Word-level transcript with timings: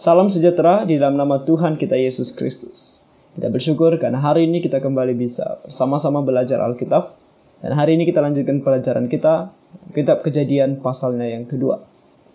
Salam 0.00 0.32
sejahtera 0.32 0.88
di 0.88 0.96
dalam 0.96 1.20
nama 1.20 1.44
Tuhan 1.44 1.76
kita 1.76 1.92
Yesus 1.92 2.32
Kristus. 2.32 3.04
Kita 3.36 3.52
bersyukur 3.52 3.92
karena 4.00 4.16
hari 4.16 4.48
ini 4.48 4.64
kita 4.64 4.80
kembali 4.80 5.12
bisa 5.12 5.60
bersama-sama 5.60 6.24
belajar 6.24 6.56
Alkitab. 6.56 7.20
Dan 7.60 7.76
hari 7.76 8.00
ini 8.00 8.08
kita 8.08 8.24
lanjutkan 8.24 8.64
pelajaran 8.64 9.12
kita, 9.12 9.52
kitab 9.92 10.24
kejadian 10.24 10.80
pasalnya 10.80 11.28
yang 11.28 11.44
kedua. 11.44 11.84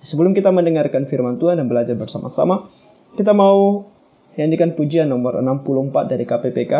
Sebelum 0.06 0.38
kita 0.38 0.54
mendengarkan 0.54 1.10
firman 1.10 1.42
Tuhan 1.42 1.58
dan 1.58 1.66
belajar 1.66 1.98
bersama-sama, 1.98 2.70
kita 3.18 3.34
mau 3.34 3.90
nyanyikan 4.38 4.78
pujian 4.78 5.10
nomor 5.10 5.42
64 5.42 6.06
dari 6.06 6.22
KPPK 6.22 6.74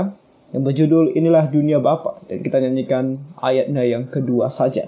yang 0.54 0.62
berjudul 0.62 1.18
Inilah 1.18 1.50
Dunia 1.50 1.82
Bapa 1.82 2.22
dan 2.30 2.46
kita 2.46 2.62
nyanyikan 2.62 3.26
ayatnya 3.42 3.82
yang 3.90 4.06
kedua 4.06 4.54
saja. 4.54 4.86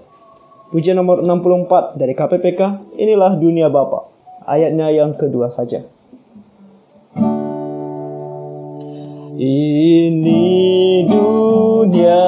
Pujian 0.70 0.94
nomor 0.94 1.26
64 1.26 1.98
dari 1.98 2.14
KPPK 2.14 2.94
Inilah 3.02 3.34
Dunia 3.42 3.74
Bapa 3.74 4.14
ayatnya 4.48 4.88
yang 4.96 5.12
kedua 5.14 5.52
saja. 5.52 5.84
Ini 9.38 11.06
dunia 11.06 12.27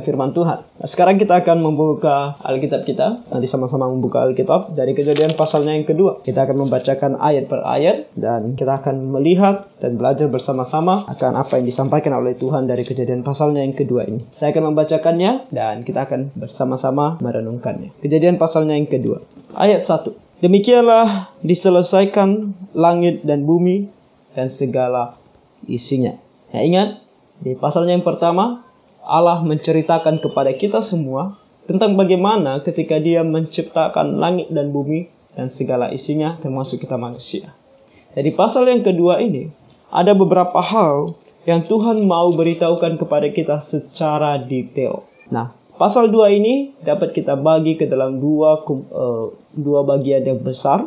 merenungkan 0.00 0.08
firman 0.08 0.30
Tuhan. 0.32 0.58
Nah, 0.64 0.88
sekarang 0.88 1.16
kita 1.20 1.44
akan 1.44 1.58
membuka 1.60 2.34
Alkitab 2.40 2.88
kita. 2.88 3.20
Nanti 3.28 3.46
sama-sama 3.46 3.86
membuka 3.92 4.24
Alkitab 4.24 4.72
dari 4.72 4.96
kejadian 4.96 5.36
pasalnya 5.36 5.76
yang 5.76 5.84
kedua. 5.84 6.24
Kita 6.24 6.48
akan 6.48 6.66
membacakan 6.66 7.20
ayat 7.20 7.46
per 7.46 7.60
ayat 7.62 8.08
dan 8.16 8.56
kita 8.56 8.80
akan 8.80 9.12
melihat 9.12 9.68
dan 9.78 10.00
belajar 10.00 10.26
bersama-sama 10.32 11.04
akan 11.06 11.32
apa 11.36 11.60
yang 11.60 11.66
disampaikan 11.68 12.16
oleh 12.16 12.34
Tuhan 12.34 12.66
dari 12.66 12.82
kejadian 12.82 13.22
pasalnya 13.22 13.62
yang 13.62 13.76
kedua 13.76 14.08
ini. 14.08 14.24
Saya 14.32 14.56
akan 14.56 14.72
membacakannya 14.72 15.52
dan 15.52 15.84
kita 15.84 16.08
akan 16.08 16.32
bersama-sama 16.34 17.20
merenungkannya. 17.20 17.92
Kejadian 18.00 18.40
pasalnya 18.40 18.74
yang 18.76 18.88
kedua. 18.88 19.20
Ayat 19.52 19.84
1. 19.84 20.40
Demikianlah 20.40 21.36
diselesaikan 21.44 22.56
langit 22.72 23.28
dan 23.28 23.44
bumi 23.44 23.92
dan 24.32 24.48
segala 24.48 25.20
isinya. 25.68 26.16
Nah 26.50 26.64
ingat, 26.64 26.88
di 27.44 27.52
pasalnya 27.52 27.92
yang 27.92 28.06
pertama, 28.06 28.64
Allah 29.10 29.42
menceritakan 29.42 30.22
kepada 30.22 30.54
kita 30.54 30.78
semua 30.78 31.34
tentang 31.66 31.98
bagaimana 31.98 32.62
ketika 32.62 33.02
dia 33.02 33.26
menciptakan 33.26 34.22
langit 34.22 34.54
dan 34.54 34.70
bumi 34.70 35.10
dan 35.34 35.50
segala 35.50 35.90
isinya 35.90 36.38
termasuk 36.38 36.86
kita 36.86 36.94
manusia. 36.94 37.50
Jadi 38.14 38.30
pasal 38.38 38.70
yang 38.70 38.86
kedua 38.86 39.18
ini, 39.18 39.50
ada 39.90 40.14
beberapa 40.14 40.62
hal 40.62 41.18
yang 41.42 41.66
Tuhan 41.66 42.06
mau 42.06 42.30
beritahukan 42.30 43.02
kepada 43.02 43.34
kita 43.34 43.58
secara 43.58 44.38
detail. 44.38 45.02
Nah, 45.30 45.50
pasal 45.78 46.10
2 46.10 46.38
ini 46.38 46.54
dapat 46.82 47.10
kita 47.10 47.34
bagi 47.34 47.74
ke 47.74 47.90
dalam 47.90 48.22
dua, 48.22 48.62
uh, 48.62 49.34
dua 49.54 49.80
bagian 49.82 50.22
yang 50.22 50.38
besar. 50.42 50.86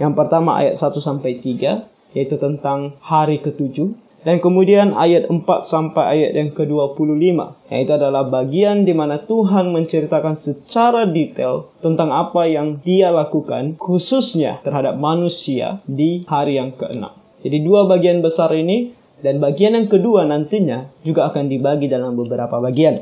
Yang 0.00 0.12
pertama 0.16 0.62
ayat 0.62 0.78
1 0.78 1.00
sampai 1.02 1.36
3, 1.42 1.84
yaitu 2.16 2.36
tentang 2.40 2.96
hari 3.02 3.42
ketujuh 3.42 3.92
dan 4.20 4.36
kemudian 4.44 4.92
ayat 4.92 5.32
4 5.32 5.40
sampai 5.64 6.04
ayat 6.20 6.32
yang 6.36 6.50
ke-25, 6.52 7.72
yaitu 7.72 7.92
adalah 7.96 8.28
bagian 8.28 8.84
di 8.84 8.92
mana 8.92 9.16
Tuhan 9.16 9.72
menceritakan 9.72 10.36
secara 10.36 11.08
detail 11.08 11.72
tentang 11.80 12.12
apa 12.12 12.44
yang 12.44 12.84
dia 12.84 13.08
lakukan 13.08 13.80
khususnya 13.80 14.60
terhadap 14.60 15.00
manusia 15.00 15.80
di 15.88 16.28
hari 16.28 16.60
yang 16.60 16.76
ke-6. 16.76 17.00
Jadi 17.40 17.58
dua 17.64 17.88
bagian 17.88 18.20
besar 18.20 18.52
ini 18.52 18.92
dan 19.24 19.40
bagian 19.40 19.72
yang 19.72 19.88
kedua 19.88 20.28
nantinya 20.28 20.92
juga 21.00 21.32
akan 21.32 21.48
dibagi 21.48 21.88
dalam 21.88 22.12
beberapa 22.12 22.60
bagian. 22.60 23.00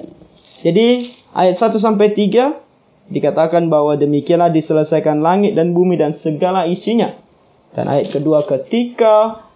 Jadi 0.63 1.03
ayat 1.35 1.55
1 1.59 1.83
sampai 1.83 2.15
3 2.15 3.11
dikatakan 3.11 3.67
bahwa 3.67 3.99
demikianlah 3.99 4.55
diselesaikan 4.55 5.19
langit 5.19 5.59
dan 5.59 5.75
bumi 5.75 5.99
dan 5.99 6.15
segala 6.15 6.71
isinya. 6.71 7.11
Dan 7.75 7.91
ayat 7.91 8.15
kedua 8.15 8.47
ketika 8.47 9.48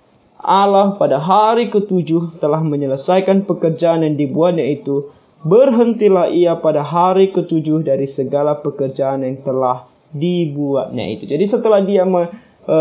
Allah 0.43 0.99
pada 0.99 1.23
hari 1.23 1.71
ketujuh 1.71 2.43
telah 2.43 2.59
menyelesaikan 2.67 3.47
pekerjaan 3.47 4.03
yang 4.03 4.19
dibuatnya 4.19 4.67
itu, 4.67 5.15
berhentilah 5.47 6.35
ia 6.35 6.59
pada 6.59 6.83
hari 6.83 7.31
ketujuh 7.31 7.87
dari 7.87 8.11
segala 8.11 8.59
pekerjaan 8.59 9.23
yang 9.23 9.39
telah 9.47 9.87
dibuatnya 10.11 11.15
itu. 11.15 11.31
Jadi 11.31 11.45
setelah 11.47 11.79
dia 11.87 12.03
me, 12.03 12.27
e, 12.67 12.77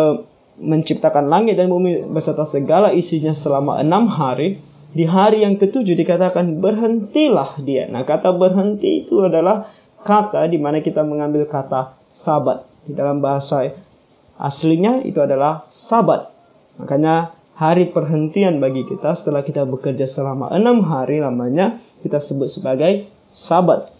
menciptakan 0.58 1.30
langit 1.30 1.58
dan 1.58 1.70
bumi 1.70 2.06
beserta 2.10 2.50
segala 2.50 2.98
isinya 2.98 3.34
selama 3.38 3.78
enam 3.78 4.10
hari, 4.10 4.58
di 4.92 5.06
hari 5.06 5.46
yang 5.46 5.56
ketujuh 5.56 5.94
dikatakan 5.94 6.60
berhentilah 6.60 7.62
dia. 7.64 7.88
Nah 7.88 8.04
kata 8.04 8.36
berhenti 8.36 9.06
itu 9.06 9.24
adalah 9.24 9.72
kata 10.02 10.50
di 10.50 10.58
mana 10.58 10.82
kita 10.82 11.06
mengambil 11.06 11.46
kata 11.46 11.96
sabat. 12.10 12.66
Di 12.84 12.98
dalam 12.98 13.22
bahasa 13.22 13.70
aslinya 14.42 15.06
itu 15.06 15.22
adalah 15.22 15.64
sabat. 15.70 16.34
Makanya 16.82 17.41
hari 17.62 17.94
perhentian 17.94 18.58
bagi 18.58 18.90
kita 18.90 19.14
setelah 19.14 19.46
kita 19.46 19.70
bekerja 19.70 20.10
selama 20.10 20.50
enam 20.50 20.82
hari 20.82 21.22
lamanya 21.22 21.78
kita 22.02 22.18
sebut 22.18 22.50
sebagai 22.50 23.06
sabat. 23.30 23.94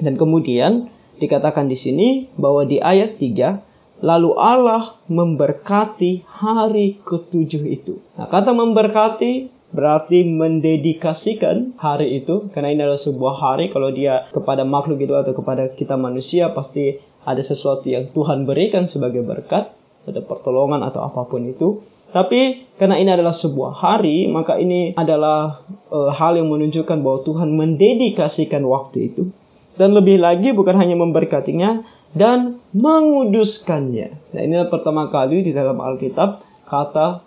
Dan 0.00 0.16
kemudian 0.16 0.88
dikatakan 1.20 1.68
di 1.68 1.76
sini 1.76 2.08
bahwa 2.40 2.64
di 2.64 2.80
ayat 2.80 3.20
3 3.20 4.00
lalu 4.00 4.32
Allah 4.40 4.96
memberkati 5.12 6.24
hari 6.24 6.96
ketujuh 7.04 7.68
itu. 7.68 8.00
Nah, 8.16 8.32
kata 8.32 8.56
memberkati 8.56 9.60
berarti 9.76 10.24
mendedikasikan 10.24 11.76
hari 11.76 12.24
itu 12.24 12.48
karena 12.48 12.72
ini 12.72 12.80
adalah 12.88 12.98
sebuah 12.98 13.34
hari 13.38 13.68
kalau 13.68 13.92
dia 13.92 14.24
kepada 14.32 14.64
makhluk 14.64 15.04
itu 15.04 15.12
atau 15.12 15.36
kepada 15.36 15.68
kita 15.76 16.00
manusia 16.00 16.48
pasti 16.56 16.96
ada 17.28 17.44
sesuatu 17.44 17.86
yang 17.92 18.08
Tuhan 18.10 18.48
berikan 18.48 18.88
sebagai 18.88 19.20
berkat 19.20 19.68
atau 20.08 20.24
pertolongan 20.24 20.80
atau 20.80 21.04
apa 21.04 21.28
pun 21.28 21.44
itu 21.44 21.84
tapi 22.10 22.70
karena 22.80 22.96
ini 22.96 23.12
adalah 23.12 23.36
sebuah 23.36 23.76
hari, 23.76 24.26
maka 24.26 24.56
ini 24.56 24.96
adalah 24.96 25.62
e, 25.92 25.98
hal 26.16 26.40
yang 26.40 26.48
menunjukkan 26.48 27.04
bahwa 27.04 27.20
Tuhan 27.22 27.52
mendedikasikan 27.54 28.64
waktu 28.64 29.12
itu. 29.12 29.28
Dan 29.76 29.94
lebih 29.94 30.18
lagi 30.18 30.50
bukan 30.50 30.80
hanya 30.80 30.96
memberkatinya 30.96 31.84
dan 32.16 32.58
menguduskannya. 32.74 34.34
Nah, 34.34 34.40
inilah 34.42 34.68
pertama 34.72 35.06
kali 35.12 35.46
di 35.46 35.52
dalam 35.54 35.78
Alkitab 35.78 36.42
kata 36.66 37.22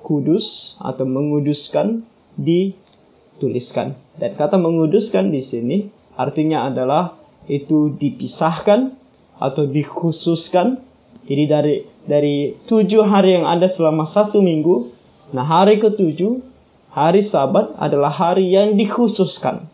kudus 0.00 0.78
atau 0.80 1.04
menguduskan 1.04 2.06
dituliskan. 2.38 3.98
Dan 4.16 4.38
kata 4.38 4.56
menguduskan 4.56 5.28
di 5.28 5.44
sini 5.44 5.76
artinya 6.16 6.70
adalah 6.70 7.18
itu 7.50 7.92
dipisahkan 7.92 8.94
atau 9.42 9.66
dikhususkan. 9.68 10.80
Jadi 11.26 11.44
dari 11.46 11.74
dari 12.06 12.58
tujuh 12.66 13.06
hari 13.06 13.38
yang 13.38 13.46
ada 13.46 13.70
selama 13.70 14.08
satu 14.08 14.42
minggu, 14.42 14.90
nah 15.30 15.46
hari 15.46 15.78
ketujuh, 15.78 16.42
hari 16.90 17.22
sabat 17.22 17.72
adalah 17.78 18.10
hari 18.10 18.50
yang 18.50 18.74
dikhususkan. 18.74 19.70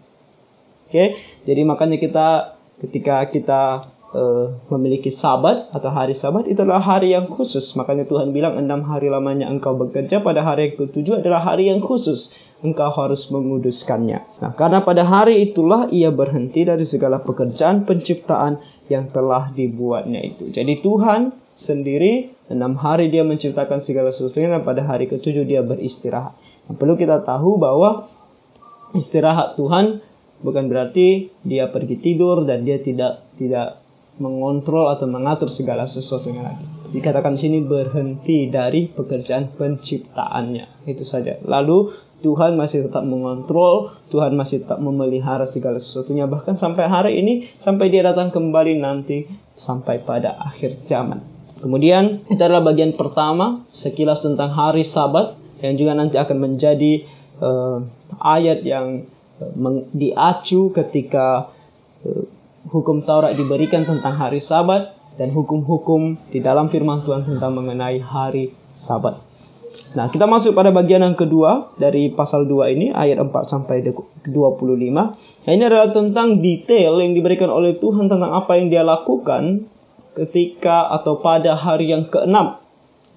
Oke, 0.89 1.21
jadi 1.45 1.69
makanya 1.69 2.01
kita 2.01 2.29
ketika 2.81 3.29
kita 3.29 3.63
uh, 4.15 4.57
memiliki 4.73 5.13
sabat 5.13 5.69
atau 5.75 5.91
hari 5.93 6.17
sabat 6.17 6.49
itu 6.49 6.61
adalah 6.65 6.81
hari 6.81 7.13
yang 7.13 7.29
khusus. 7.29 7.77
Makanya 7.77 8.09
Tuhan 8.09 8.33
bilang 8.33 8.57
enam 8.57 8.85
hari 8.89 9.13
lamanya 9.13 9.49
engkau 9.53 9.77
bekerja 9.77 10.25
pada 10.25 10.41
hari 10.45 10.73
yang 10.73 10.89
ketujuh 10.89 11.21
adalah 11.21 11.45
hari 11.45 11.69
yang 11.69 11.85
khusus. 11.85 12.33
Engkau 12.59 12.91
harus 12.91 13.31
menguduskannya. 13.31 14.43
Nah, 14.43 14.51
karena 14.59 14.83
pada 14.83 15.07
hari 15.07 15.47
itulah 15.47 15.87
ia 15.95 16.11
berhenti 16.11 16.67
dari 16.67 16.83
segala 16.83 17.23
pekerjaan 17.23 17.87
penciptaan 17.87 18.59
yang 18.91 19.07
telah 19.15 19.53
dibuatnya 19.55 20.25
itu. 20.25 20.51
Jadi 20.51 20.83
Tuhan 20.83 21.31
sendiri 21.59 22.31
enam 22.47 22.79
hari 22.79 23.11
dia 23.11 23.27
menciptakan 23.27 23.83
segala 23.83 24.15
sesuatunya 24.15 24.55
dan 24.55 24.63
pada 24.63 24.87
hari 24.87 25.11
ketujuh 25.11 25.43
dia 25.43 25.67
beristirahat. 25.67 26.39
Nah, 26.71 26.75
perlu 26.79 26.95
kita 26.95 27.27
tahu 27.27 27.59
bahwa 27.59 28.07
istirahat 28.95 29.59
Tuhan 29.59 29.99
bukan 30.39 30.71
berarti 30.71 31.35
dia 31.43 31.67
pergi 31.67 31.99
tidur 31.99 32.47
dan 32.47 32.63
dia 32.63 32.79
tidak 32.79 33.27
tidak 33.35 33.83
mengontrol 34.23 34.91
atau 34.91 35.11
mengatur 35.11 35.51
segala 35.51 35.83
sesuatunya 35.83 36.47
lagi. 36.47 36.63
Dikatakan 36.95 37.37
di 37.37 37.41
sini 37.43 37.59
berhenti 37.61 38.49
dari 38.49 38.89
pekerjaan 38.89 39.53
penciptaannya. 39.55 40.89
Itu 40.89 41.05
saja. 41.05 41.37
Lalu 41.45 41.93
Tuhan 42.19 42.59
masih 42.59 42.91
tetap 42.91 43.07
mengontrol, 43.07 43.95
Tuhan 44.11 44.35
masih 44.35 44.67
tetap 44.67 44.83
memelihara 44.83 45.47
segala 45.47 45.79
sesuatunya 45.79 46.27
bahkan 46.27 46.59
sampai 46.59 46.91
hari 46.91 47.23
ini 47.23 47.47
sampai 47.63 47.95
dia 47.95 48.03
datang 48.03 48.35
kembali 48.35 48.79
nanti 48.79 49.27
sampai 49.55 50.03
pada 50.03 50.35
akhir 50.39 50.75
zaman. 50.87 51.38
Kemudian 51.59 52.23
itu 52.31 52.39
adalah 52.39 52.63
bagian 52.63 52.95
pertama 52.95 53.67
sekilas 53.75 54.23
tentang 54.23 54.55
hari 54.55 54.87
Sabat 54.87 55.35
yang 55.59 55.75
juga 55.75 55.99
nanti 55.99 56.15
akan 56.15 56.39
menjadi 56.39 57.03
uh, 57.43 57.83
ayat 58.23 58.63
yang 58.63 59.07
uh, 59.43 59.83
diacu 59.91 60.71
ketika 60.71 61.51
uh, 62.07 62.25
hukum 62.71 63.03
Taurat 63.03 63.35
diberikan 63.35 63.83
tentang 63.83 64.15
hari 64.15 64.39
Sabat 64.39 64.95
dan 65.19 65.35
hukum-hukum 65.35 66.31
di 66.31 66.39
dalam 66.39 66.71
firman 66.71 67.03
Tuhan 67.03 67.27
tentang 67.27 67.59
mengenai 67.59 67.99
hari 67.99 68.55
Sabat. 68.71 69.19
Nah, 69.97 70.13
kita 70.13 70.29
masuk 70.29 70.53
pada 70.53 70.69
bagian 70.69 71.01
yang 71.01 71.17
kedua 71.17 71.73
dari 71.81 72.13
pasal 72.13 72.45
2 72.45 72.77
ini 72.77 72.87
ayat 72.93 73.25
4 73.25 73.33
sampai 73.49 73.81
25. 73.83 74.29
Nah, 74.93 75.09
ini 75.49 75.63
adalah 75.65 75.91
tentang 75.97 76.45
detail 76.45 77.01
yang 77.01 77.17
diberikan 77.17 77.49
oleh 77.49 77.73
Tuhan 77.73 78.07
tentang 78.07 78.37
apa 78.37 78.61
yang 78.61 78.69
dia 78.69 78.85
lakukan 78.85 79.65
ketika 80.27 80.91
atau 80.91 81.23
pada 81.23 81.55
hari 81.55 81.95
yang 81.95 82.11
keenam. 82.11 82.59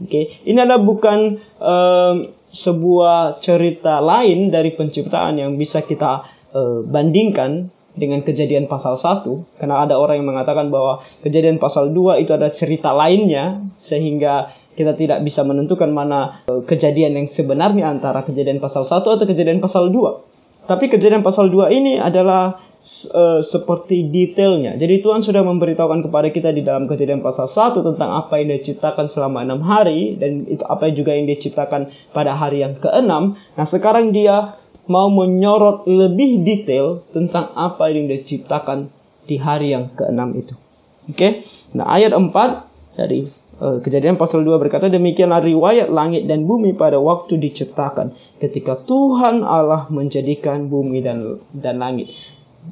Oke, 0.01 0.09
okay. 0.09 0.23
ini 0.49 0.57
adalah 0.57 0.81
bukan 0.81 1.37
um, 1.61 2.15
sebuah 2.51 3.39
cerita 3.39 4.01
lain 4.01 4.49
dari 4.49 4.73
penciptaan 4.73 5.37
yang 5.37 5.55
bisa 5.55 5.85
kita 5.85 6.25
uh, 6.51 6.81
bandingkan 6.83 7.69
dengan 7.91 8.23
kejadian 8.23 8.71
pasal 8.71 8.95
1 8.95 9.59
karena 9.59 9.83
ada 9.83 9.99
orang 9.99 10.23
yang 10.23 10.27
mengatakan 10.31 10.71
bahwa 10.71 11.03
kejadian 11.21 11.59
pasal 11.59 11.91
2 11.91 12.23
itu 12.23 12.31
ada 12.31 12.47
cerita 12.47 12.95
lainnya 12.95 13.59
sehingga 13.83 14.51
kita 14.79 14.95
tidak 14.95 15.19
bisa 15.27 15.43
menentukan 15.43 15.91
mana 15.91 16.41
uh, 16.47 16.63
kejadian 16.63 17.19
yang 17.19 17.27
sebenarnya 17.27 17.91
antara 17.91 18.23
kejadian 18.23 18.63
pasal 18.63 18.87
1 18.87 19.03
atau 19.03 19.25
kejadian 19.27 19.59
pasal 19.59 19.91
2. 19.91 20.67
Tapi 20.71 20.87
kejadian 20.87 21.21
pasal 21.21 21.51
2 21.51 21.67
ini 21.73 21.99
adalah 21.99 22.70
uh, 23.13 23.39
seperti 23.39 24.09
detailnya. 24.09 24.75
Jadi 24.75 24.99
Tuhan 24.99 25.21
sudah 25.21 25.45
memberitahukan 25.45 26.09
kepada 26.09 26.27
kita 26.33 26.49
di 26.51 26.65
dalam 26.65 26.89
kejadian 26.89 27.21
pasal 27.21 27.47
1 27.47 27.81
tentang 27.81 28.09
apa 28.17 28.41
yang 28.41 28.53
diciptakan 28.57 29.05
selama 29.07 29.45
enam 29.45 29.61
hari 29.61 30.17
dan 30.17 30.45
itu 30.49 30.65
apa 30.65 30.89
juga 30.91 31.13
yang 31.13 31.29
diciptakan 31.29 31.93
pada 32.11 32.33
hari 32.35 32.65
yang 32.65 32.77
keenam. 32.77 33.37
Nah 33.55 33.65
sekarang 33.65 34.11
dia 34.11 34.57
mau 34.89 35.07
menyorot 35.13 35.85
lebih 35.85 36.41
detail 36.41 37.05
tentang 37.13 37.53
apa 37.53 37.89
yang 37.93 38.09
diciptakan 38.09 38.89
di 39.29 39.37
hari 39.37 39.71
yang 39.71 39.93
keenam 39.93 40.33
itu. 40.35 40.57
Oke. 41.07 41.15
Okay? 41.15 41.31
Nah 41.77 41.87
ayat 41.87 42.11
4 42.11 42.33
dari 42.97 43.29
Eh, 43.61 43.77
kejadian 43.77 44.17
pasal 44.17 44.41
2 44.41 44.57
berkata 44.57 44.89
demikianlah 44.89 45.45
riwayat 45.45 45.93
langit 45.93 46.25
dan 46.25 46.49
bumi 46.49 46.73
pada 46.73 46.97
waktu 46.97 47.37
diciptakan 47.37 48.09
ketika 48.41 48.73
Tuhan 48.89 49.45
Allah 49.45 49.85
menjadikan 49.93 50.65
bumi 50.65 51.05
dan 51.05 51.37
dan 51.53 51.77
langit. 51.77 52.09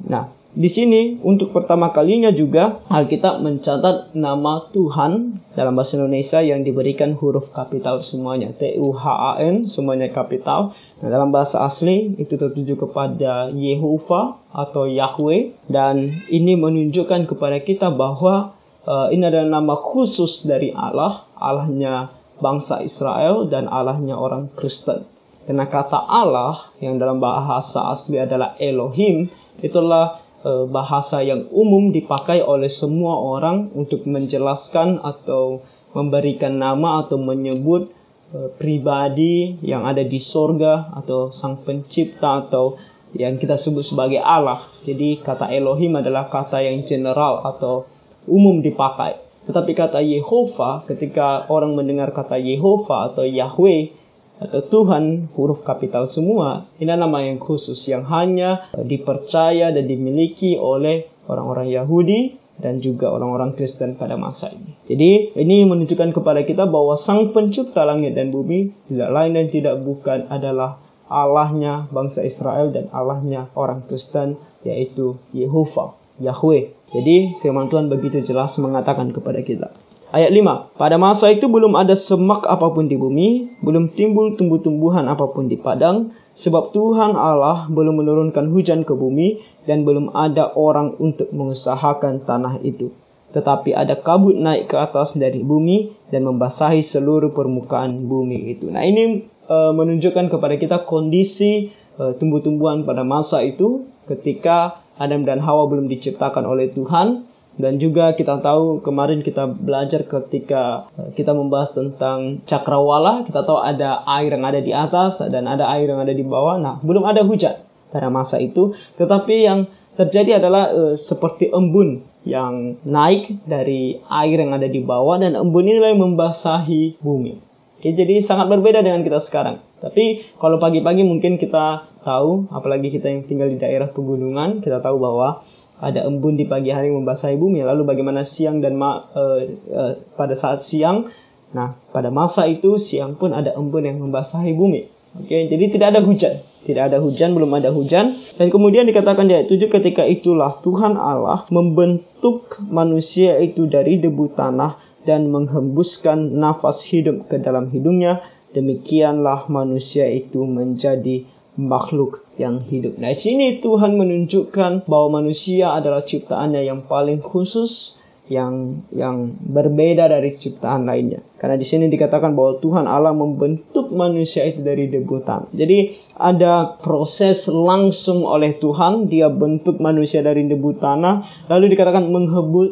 Nah, 0.06 0.32
di 0.50 0.66
sini 0.66 1.22
untuk 1.22 1.54
pertama 1.54 1.94
kalinya 1.94 2.34
juga 2.34 2.82
Alkitab 2.90 3.38
mencatat 3.38 4.18
nama 4.18 4.66
Tuhan 4.74 5.38
dalam 5.54 5.78
bahasa 5.78 5.94
Indonesia 5.94 6.42
yang 6.42 6.66
diberikan 6.66 7.14
huruf 7.14 7.54
kapital 7.54 8.02
semuanya. 8.02 8.50
T 8.50 8.74
U 8.82 8.90
H 8.90 9.04
A 9.06 9.32
N 9.38 9.70
semuanya 9.70 10.10
kapital. 10.10 10.74
Nah, 10.98 11.08
dalam 11.08 11.30
bahasa 11.30 11.62
asli 11.62 12.18
itu 12.18 12.34
tertuju 12.34 12.74
kepada 12.74 13.54
Yehova 13.54 14.42
atau 14.50 14.90
Yahweh 14.90 15.54
dan 15.70 16.10
ini 16.26 16.58
menunjukkan 16.58 17.30
kepada 17.30 17.62
kita 17.62 17.94
bahwa 17.94 18.58
uh, 18.90 19.06
ini 19.14 19.22
adalah 19.30 19.46
nama 19.46 19.78
khusus 19.78 20.50
dari 20.50 20.74
Allah, 20.74 21.30
Allahnya 21.38 22.10
bangsa 22.42 22.82
Israel 22.82 23.46
dan 23.46 23.70
Allahnya 23.70 24.18
orang 24.18 24.50
Kristen. 24.58 25.06
Karena 25.46 25.66
kata 25.66 25.98
Allah 25.98 26.74
yang 26.78 26.98
dalam 26.98 27.18
bahasa 27.18 27.90
asli 27.90 28.18
adalah 28.18 28.54
Elohim, 28.58 29.30
itulah 29.58 30.22
uh, 30.46 30.64
bahasa 30.70 31.20
yang 31.26 31.50
umum 31.50 31.90
dipakai 31.90 32.40
oleh 32.40 32.70
semua 32.70 33.18
orang 33.18 33.74
untuk 33.74 34.06
menjelaskan 34.06 35.02
atau 35.02 35.66
memberikan 35.90 36.54
nama 36.54 37.02
atau 37.02 37.18
menyebut 37.18 37.90
uh, 38.30 38.48
pribadi 38.54 39.58
yang 39.66 39.82
ada 39.84 40.06
di 40.06 40.22
sorga 40.22 40.94
atau 40.94 41.34
sang 41.34 41.58
pencipta 41.58 42.46
atau 42.46 42.78
yang 43.14 43.42
kita 43.42 43.58
sebut 43.58 43.82
sebagai 43.82 44.22
Allah. 44.22 44.62
Jadi 44.86 45.18
kata 45.18 45.50
Elohim 45.50 45.98
adalah 45.98 46.30
kata 46.30 46.62
yang 46.62 46.86
general 46.86 47.42
atau 47.42 47.90
umum 48.30 48.62
dipakai. 48.62 49.18
Tetapi 49.50 49.72
kata 49.74 49.98
Yehova, 50.04 50.86
ketika 50.86 51.48
orang 51.50 51.74
mendengar 51.74 52.14
kata 52.14 52.38
Yehova 52.38 53.10
atau 53.10 53.26
Yahweh 53.26 53.99
atau 54.40 54.64
Tuhan 54.64 55.28
huruf 55.36 55.60
kapital 55.60 56.08
semua, 56.08 56.64
ini 56.80 56.88
nama 56.88 57.20
yang 57.20 57.36
khusus 57.36 57.76
yang 57.92 58.08
hanya 58.08 58.72
dipercaya 58.72 59.68
dan 59.68 59.84
dimiliki 59.84 60.56
oleh 60.56 61.04
orang-orang 61.28 61.68
Yahudi 61.68 62.40
dan 62.60 62.80
juga 62.80 63.12
orang-orang 63.12 63.52
Kristen 63.52 64.00
pada 64.00 64.16
masa 64.16 64.48
ini. 64.52 64.72
Jadi 64.88 65.36
ini 65.36 65.64
menunjukkan 65.68 66.16
kepada 66.16 66.40
kita 66.44 66.64
bahwa 66.68 66.96
Sang 66.96 67.36
Pencipta 67.36 67.84
langit 67.84 68.16
dan 68.16 68.32
bumi 68.32 68.72
tidak 68.88 69.10
lain 69.12 69.32
dan 69.36 69.46
tidak 69.52 69.76
bukan 69.80 70.28
adalah 70.32 70.80
Allahnya 71.10 71.90
bangsa 71.92 72.24
Israel 72.24 72.72
dan 72.72 72.88
Allahnya 72.96 73.52
orang 73.56 73.84
Kristen 73.88 74.40
yaitu 74.64 75.20
Yehova. 75.36 76.00
Yahweh. 76.20 76.92
Jadi 76.92 77.40
firman 77.40 77.72
Tuhan 77.72 77.88
begitu 77.88 78.20
jelas 78.20 78.60
mengatakan 78.60 79.08
kepada 79.08 79.40
kita. 79.40 79.72
Ayat 80.10 80.34
5. 80.34 80.74
Pada 80.74 80.98
masa 80.98 81.30
itu 81.30 81.46
belum 81.46 81.78
ada 81.78 81.94
semak 81.94 82.42
apa 82.42 82.74
pun 82.74 82.90
di 82.90 82.98
bumi, 82.98 83.62
belum 83.62 83.94
timbul 83.94 84.34
tumbuh-tumbuhan 84.34 85.06
apa 85.06 85.30
pun 85.30 85.46
di 85.46 85.54
padang, 85.54 86.10
sebab 86.34 86.74
Tuhan 86.74 87.14
Allah 87.14 87.70
belum 87.70 88.02
menurunkan 88.02 88.50
hujan 88.50 88.82
ke 88.82 88.90
bumi 88.90 89.38
dan 89.70 89.86
belum 89.86 90.10
ada 90.10 90.50
orang 90.58 90.98
untuk 90.98 91.30
mengusahakan 91.30 92.26
tanah 92.26 92.58
itu. 92.66 92.90
Tetapi 93.30 93.70
ada 93.70 93.94
kabut 94.02 94.34
naik 94.34 94.74
ke 94.74 94.82
atas 94.82 95.14
dari 95.14 95.46
bumi 95.46 95.94
dan 96.10 96.26
membasahi 96.26 96.82
seluruh 96.82 97.30
permukaan 97.30 98.10
bumi 98.10 98.50
itu. 98.50 98.66
Nah 98.66 98.82
ini 98.82 99.22
e, 99.46 99.56
menunjukkan 99.70 100.26
kepada 100.26 100.58
kita 100.58 100.90
kondisi 100.90 101.70
e, 101.70 102.02
tumbuh-tumbuhan 102.18 102.82
pada 102.82 103.06
masa 103.06 103.46
itu 103.46 103.86
ketika 104.10 104.82
Adam 104.98 105.22
dan 105.22 105.38
Hawa 105.38 105.70
belum 105.70 105.86
diciptakan 105.86 106.50
oleh 106.50 106.74
Tuhan 106.74 107.29
dan 107.60 107.76
juga 107.76 108.16
kita 108.16 108.40
tahu 108.40 108.80
kemarin 108.80 109.20
kita 109.20 109.46
belajar 109.46 110.08
ketika 110.08 110.88
eh, 110.96 111.12
kita 111.14 111.36
membahas 111.36 111.76
tentang 111.76 112.42
cakrawala, 112.48 113.22
kita 113.28 113.44
tahu 113.44 113.60
ada 113.60 114.02
air 114.18 114.32
yang 114.32 114.44
ada 114.44 114.60
di 114.60 114.72
atas 114.72 115.20
dan 115.28 115.46
ada 115.46 115.68
air 115.70 115.92
yang 115.92 116.00
ada 116.00 116.12
di 116.12 116.24
bawah. 116.24 116.56
Nah, 116.56 116.80
belum 116.80 117.04
ada 117.04 117.22
hujan 117.22 117.60
pada 117.92 118.08
masa 118.08 118.40
itu, 118.40 118.72
tetapi 118.96 119.36
yang 119.44 119.68
terjadi 119.98 120.40
adalah 120.40 120.70
e, 120.70 120.82
seperti 120.94 121.50
embun 121.50 122.06
yang 122.22 122.78
naik 122.86 123.42
dari 123.44 123.98
air 124.06 124.38
yang 124.40 124.54
ada 124.54 124.70
di 124.70 124.80
bawah 124.80 125.18
dan 125.18 125.34
embun 125.36 125.66
ini 125.66 125.80
yang 125.82 126.00
membasahi 126.00 127.02
bumi. 127.02 127.50
Oke, 127.80 127.96
jadi 127.96 128.20
sangat 128.20 128.52
berbeda 128.52 128.84
dengan 128.84 129.00
kita 129.00 129.16
sekarang. 129.24 129.64
Tapi 129.80 130.36
kalau 130.36 130.60
pagi-pagi 130.60 131.00
mungkin 131.00 131.40
kita 131.40 131.88
tahu, 132.04 132.52
apalagi 132.52 132.92
kita 132.92 133.08
yang 133.08 133.24
tinggal 133.24 133.48
di 133.48 133.56
daerah 133.56 133.88
pegunungan, 133.88 134.60
kita 134.60 134.84
tahu 134.84 135.00
bahwa 135.00 135.40
ada 135.80 136.04
embun 136.04 136.36
di 136.36 136.44
pagi 136.44 136.68
hari 136.70 136.92
membasahi 136.92 137.40
bumi. 137.40 137.64
Lalu 137.64 137.82
bagaimana 137.88 138.22
siang 138.28 138.60
dan 138.60 138.76
ma 138.76 139.08
uh, 139.16 139.40
uh, 139.72 139.92
pada 140.14 140.36
saat 140.36 140.60
siang, 140.60 141.08
nah 141.56 141.74
pada 141.90 142.12
masa 142.12 142.44
itu 142.46 142.76
siang 142.76 143.16
pun 143.16 143.32
ada 143.32 143.56
embun 143.56 143.88
yang 143.88 143.98
membasahi 143.98 144.52
bumi. 144.52 145.00
Oke, 145.10 145.26
okay? 145.26 145.42
jadi 145.50 145.74
tidak 145.74 145.88
ada 145.96 146.00
hujan, 146.06 146.38
tidak 146.62 146.94
ada 146.94 147.02
hujan, 147.02 147.34
belum 147.34 147.50
ada 147.50 147.74
hujan. 147.74 148.14
Dan 148.38 148.46
kemudian 148.46 148.86
dikatakan 148.86 149.26
di 149.26 149.34
ayat 149.34 149.50
7 149.50 149.66
ketika 149.66 150.06
itulah 150.06 150.54
Tuhan 150.62 150.94
Allah 150.94 151.50
membentuk 151.50 152.62
manusia 152.70 153.34
itu 153.42 153.66
dari 153.66 153.98
debu 153.98 154.38
tanah 154.38 154.78
dan 155.02 155.26
menghembuskan 155.34 156.38
nafas 156.38 156.86
hidup 156.86 157.26
ke 157.26 157.42
dalam 157.42 157.74
hidungnya. 157.74 158.22
Demikianlah 158.54 159.50
manusia 159.50 160.06
itu 160.06 160.46
menjadi 160.46 161.26
makhluk 161.58 162.22
yang 162.40 162.64
hidup. 162.64 162.96
Nah, 162.96 163.12
sini 163.12 163.60
Tuhan 163.60 164.00
menunjukkan 164.00 164.88
bahwa 164.88 165.20
manusia 165.20 165.76
adalah 165.76 166.00
ciptaannya 166.00 166.64
yang 166.64 166.88
paling 166.88 167.20
khusus 167.20 168.00
yang 168.30 168.86
yang 168.94 169.34
berbeda 169.42 170.06
dari 170.06 170.38
ciptaan 170.38 170.86
lainnya. 170.86 171.18
Karena 171.34 171.58
di 171.58 171.66
sini 171.66 171.90
dikatakan 171.90 172.38
bahwa 172.38 172.62
Tuhan 172.62 172.86
Allah 172.86 173.10
membentuk 173.10 173.90
manusia 173.90 174.46
itu 174.46 174.62
dari 174.62 174.86
debu 174.86 175.26
tanah. 175.26 175.50
Jadi 175.50 175.98
ada 176.14 176.78
proses 176.78 177.50
langsung 177.50 178.22
oleh 178.22 178.54
Tuhan, 178.54 179.10
dia 179.10 179.26
bentuk 179.34 179.82
manusia 179.82 180.22
dari 180.22 180.46
debu 180.46 180.78
tanah, 180.78 181.26
lalu 181.50 181.74
dikatakan 181.74 182.06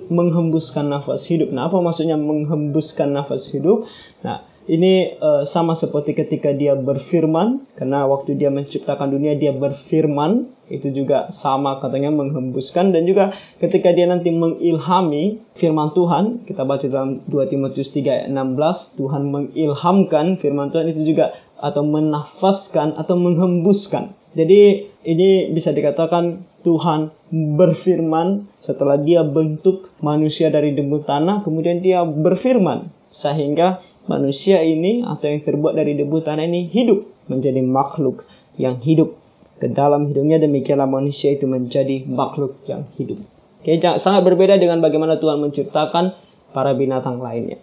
menghembuskan 0.08 0.94
nafas 0.94 1.26
hidup. 1.26 1.50
Nah, 1.50 1.66
apa 1.66 1.82
maksudnya 1.82 2.14
menghembuskan 2.14 3.18
nafas 3.18 3.50
hidup? 3.50 3.82
Nah, 4.22 4.46
ini 4.68 5.16
uh, 5.16 5.48
sama 5.48 5.72
seperti 5.72 6.12
ketika 6.12 6.52
dia 6.52 6.76
berfirman, 6.76 7.64
karena 7.72 8.04
waktu 8.04 8.36
dia 8.36 8.52
menciptakan 8.52 9.08
dunia 9.08 9.32
dia 9.32 9.56
berfirman, 9.56 10.44
itu 10.68 10.92
juga 10.92 11.32
sama 11.32 11.80
katanya 11.80 12.12
menghembuskan 12.12 12.92
dan 12.92 13.08
juga 13.08 13.32
ketika 13.56 13.88
dia 13.96 14.04
nanti 14.04 14.28
mengilhami 14.28 15.40
firman 15.56 15.96
Tuhan, 15.96 16.44
kita 16.44 16.68
baca 16.68 16.84
dalam 16.84 17.24
2 17.24 17.48
Timotius 17.48 17.88
3 17.96 18.04
ayat 18.04 18.26
16, 18.28 19.00
Tuhan 19.00 19.22
mengilhamkan 19.32 20.36
firman 20.36 20.68
Tuhan 20.68 20.92
itu 20.92 21.08
juga 21.08 21.32
atau 21.56 21.82
menafaskan 21.82 23.00
atau 23.00 23.16
menghembuskan. 23.16 24.12
Jadi 24.36 24.92
ini 25.08 25.48
bisa 25.50 25.72
dikatakan 25.72 26.44
Tuhan 26.60 27.08
berfirman 27.32 28.44
setelah 28.60 29.00
dia 29.00 29.24
bentuk 29.24 29.88
manusia 30.04 30.52
dari 30.52 30.76
debu 30.76 31.00
tanah, 31.08 31.40
kemudian 31.42 31.80
dia 31.80 32.04
berfirman 32.04 32.92
sehingga 33.08 33.80
manusia 34.08 34.64
ini 34.64 35.04
atau 35.04 35.28
yang 35.28 35.44
terbuat 35.44 35.76
dari 35.76 35.94
debu 35.94 36.24
tanah 36.24 36.48
ini 36.48 36.66
hidup 36.72 37.04
menjadi 37.28 37.60
makhluk 37.60 38.24
yang 38.56 38.80
hidup 38.80 39.14
ke 39.60 39.68
dalam 39.70 40.08
hidupnya 40.08 40.40
demikianlah 40.40 40.88
manusia 40.88 41.34
itu 41.34 41.44
menjadi 41.44 42.08
makhluk 42.08 42.58
yang 42.64 42.88
hidup. 42.96 43.20
Oke, 43.58 43.74
sangat 43.98 44.22
berbeda 44.22 44.56
dengan 44.56 44.78
bagaimana 44.78 45.18
Tuhan 45.18 45.42
menciptakan 45.42 46.14
para 46.54 46.72
binatang 46.72 47.20
lainnya 47.20 47.58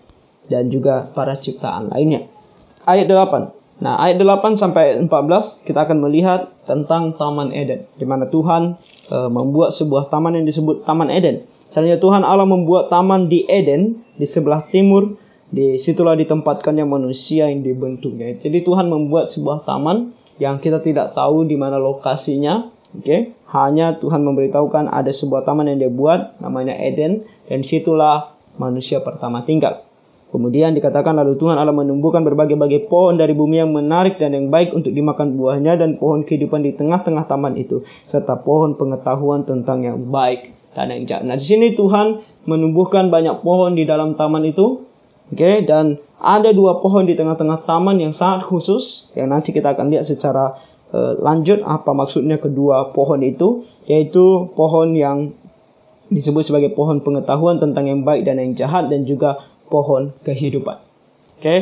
dan 0.51 0.69
juga 0.69 1.09
para 1.09 1.39
ciptaan 1.39 1.89
lainnya. 1.89 2.27
Ayat 2.85 3.09
8. 3.09 3.81
Nah, 3.81 3.99
ayat 3.99 4.21
8 4.21 4.55
sampai 4.55 4.99
14 5.03 5.09
kita 5.67 5.83
akan 5.83 5.99
melihat 6.05 6.53
tentang 6.63 7.15
Taman 7.17 7.51
Eden 7.51 7.89
di 7.97 8.05
mana 8.07 8.29
Tuhan 8.29 8.79
e, 9.11 9.17
membuat 9.27 9.75
sebuah 9.75 10.07
taman 10.07 10.39
yang 10.39 10.45
disebut 10.47 10.87
Taman 10.87 11.11
Eden. 11.11 11.43
Selanjutnya 11.67 11.99
Tuhan 11.99 12.23
Allah 12.23 12.47
membuat 12.47 12.93
taman 12.93 13.27
di 13.27 13.43
Eden 13.49 14.05
di 14.15 14.23
sebelah 14.23 14.63
timur 14.69 15.17
di 15.55 15.79
situlah 15.79 16.19
ditempatkannya 16.19 16.83
manusia 16.83 17.47
yang 17.47 17.63
dibentuknya. 17.63 18.35
Jadi 18.35 18.59
Tuhan 18.59 18.91
membuat 18.91 19.31
sebuah 19.31 19.63
taman 19.63 20.12
yang 20.35 20.59
kita 20.59 20.83
tidak 20.83 21.15
tahu 21.15 21.47
di 21.47 21.55
mana 21.55 21.79
lokasinya. 21.79 22.75
Oke, 22.95 23.03
okay? 23.03 23.21
hanya 23.51 24.00
Tuhan 24.00 24.24
memberitahukan 24.24 24.88
ada 24.88 25.12
sebuah 25.12 25.43
taman 25.43 25.67
yang 25.67 25.83
dia 25.83 25.91
buat 25.91 26.39
namanya 26.39 26.79
Eden 26.79 27.27
dan 27.51 27.59
situlah 27.59 28.35
manusia 28.55 29.03
pertama 29.03 29.43
tinggal. 29.43 29.83
Kemudian 30.31 30.75
dikatakan 30.75 31.15
lalu 31.15 31.35
Tuhan 31.35 31.59
Allah 31.59 31.75
menumbuhkan 31.75 32.24
berbagai-bagai 32.24 32.88
pohon 32.88 33.19
dari 33.19 33.35
bumi 33.35 33.59
yang 33.63 33.71
menarik 33.75 34.15
dan 34.15 34.31
yang 34.31 34.47
baik 34.47 34.71
untuk 34.71 34.95
dimakan 34.95 35.35
buahnya 35.35 35.75
dan 35.75 36.00
pohon 36.00 36.24
kehidupan 36.24 36.63
di 36.63 36.71
tengah-tengah 36.75 37.27
taman 37.27 37.55
itu 37.59 37.83
serta 38.07 38.43
pohon 38.43 38.79
pengetahuan 38.79 39.43
tentang 39.43 39.83
yang 39.83 40.07
baik 40.07 40.55
dan 40.75 40.91
yang 40.91 41.03
jahat. 41.03 41.24
Nah, 41.27 41.35
di 41.35 41.45
sini 41.47 41.75
Tuhan 41.75 42.24
menumbuhkan 42.47 43.12
banyak 43.12 43.43
pohon 43.43 43.75
di 43.75 43.83
dalam 43.83 44.15
taman 44.15 44.43
itu 44.47 44.88
Oke, 45.34 45.41
okay? 45.41 45.55
dan 45.65 45.98
ada 46.22 46.53
dua 46.53 46.77
pohon 46.86 47.10
di 47.10 47.17
tengah-tengah 47.17 47.65
taman 47.65 47.98
yang 47.98 48.13
sangat 48.13 48.46
khusus 48.46 49.10
yang 49.17 49.34
nanti 49.34 49.50
kita 49.50 49.74
akan 49.74 49.89
lihat 49.89 50.05
secara 50.05 50.53
uh, 50.94 51.17
lanjut 51.17 51.65
apa 51.65 51.98
maksudnya 51.98 52.38
kedua 52.38 52.94
pohon 52.94 53.25
itu, 53.25 53.65
yaitu 53.89 54.53
pohon 54.53 54.94
yang 54.94 55.34
disebut 56.13 56.46
sebagai 56.46 56.77
pohon 56.77 57.01
pengetahuan 57.01 57.58
tentang 57.58 57.89
yang 57.89 58.05
baik 58.05 58.22
dan 58.22 58.38
yang 58.38 58.53
jahat 58.53 58.86
dan 58.94 59.10
juga 59.10 59.41
pohon 59.67 60.13
kehidupan. 60.22 60.77
Oke. 61.38 61.41
Okay? 61.41 61.60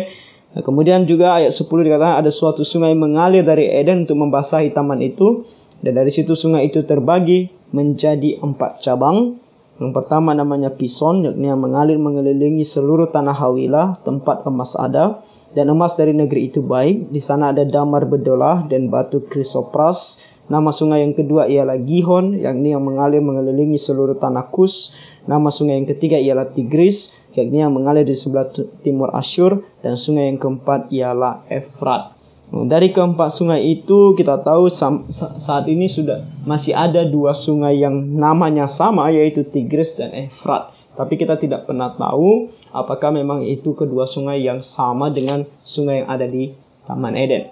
Nah, 0.53 0.62
kemudian 0.62 1.10
juga 1.10 1.41
ayat 1.41 1.50
10 1.50 1.65
dikatakan 1.65 2.22
ada 2.22 2.29
suatu 2.29 2.62
sungai 2.62 2.93
mengalir 2.93 3.41
dari 3.41 3.65
Eden 3.74 4.05
untuk 4.05 4.22
membasahi 4.22 4.70
taman 4.70 5.01
itu 5.01 5.50
dan 5.82 5.98
dari 5.98 6.13
situ 6.13 6.38
sungai 6.38 6.70
itu 6.70 6.86
terbagi 6.86 7.50
menjadi 7.74 8.38
empat 8.38 8.77
cabang 8.86 9.41
yang 9.81 9.89
pertama 9.89 10.37
namanya 10.37 10.69
Pison, 10.69 11.25
yakni 11.25 11.49
yang 11.49 11.57
mengalir 11.57 11.97
mengelilingi 11.97 12.61
seluruh 12.61 13.09
tanah 13.09 13.33
Hawilah, 13.33 13.97
tempat 14.05 14.45
emas 14.45 14.77
ada, 14.77 15.25
dan 15.57 15.73
emas 15.73 15.97
dari 15.97 16.13
negeri 16.13 16.53
itu 16.53 16.61
baik. 16.61 17.09
Di 17.09 17.17
sana 17.17 17.49
ada 17.49 17.65
damar 17.65 18.05
bedolah 18.05 18.69
dan 18.69 18.93
batu 18.93 19.25
krisopras. 19.25 20.29
Nama 20.45 20.69
sungai 20.69 21.01
yang 21.01 21.17
kedua 21.17 21.49
ialah 21.49 21.81
Gihon, 21.81 22.37
yakni 22.37 22.77
yang 22.77 22.85
mengalir 22.85 23.25
mengelilingi 23.25 23.81
seluruh 23.81 24.13
tanah 24.13 24.53
Kus. 24.53 24.93
Nama 25.25 25.49
sungai 25.49 25.81
yang 25.81 25.89
ketiga 25.89 26.21
ialah 26.21 26.53
Tigris, 26.53 27.17
yakni 27.33 27.65
yang 27.65 27.73
mengalir 27.73 28.05
di 28.05 28.13
sebelah 28.13 28.53
timur 28.85 29.09
Asyur. 29.09 29.65
Dan 29.81 29.97
sungai 29.97 30.29
yang 30.29 30.37
keempat 30.37 30.93
ialah 30.93 31.49
Efrat. 31.49 32.12
Dari 32.53 32.93
keempat 32.93 33.33
sungai 33.33 33.65
itu 33.65 34.13
kita 34.13 34.45
tahu 34.45 34.69
saat 34.69 35.65
ini 35.65 35.89
sudah 35.89 36.22
masih 36.45 36.77
ada 36.77 37.01
dua 37.01 37.33
sungai 37.33 37.81
yang 37.81 38.13
namanya 38.13 38.69
sama 38.69 39.10
yaitu 39.10 39.41
Tigris 39.41 39.98
dan 39.98 40.13
Efrat. 40.13 40.69
Tapi 40.93 41.17
kita 41.17 41.41
tidak 41.41 41.65
pernah 41.65 41.89
tahu 41.98 42.53
apakah 42.69 43.10
memang 43.10 43.41
itu 43.41 43.74
kedua 43.74 44.05
sungai 44.05 44.45
yang 44.45 44.62
sama 44.62 45.10
dengan 45.10 45.50
sungai 45.65 46.05
yang 46.05 46.10
ada 46.13 46.29
di 46.29 46.53
Taman 46.86 47.17
Eden. 47.17 47.50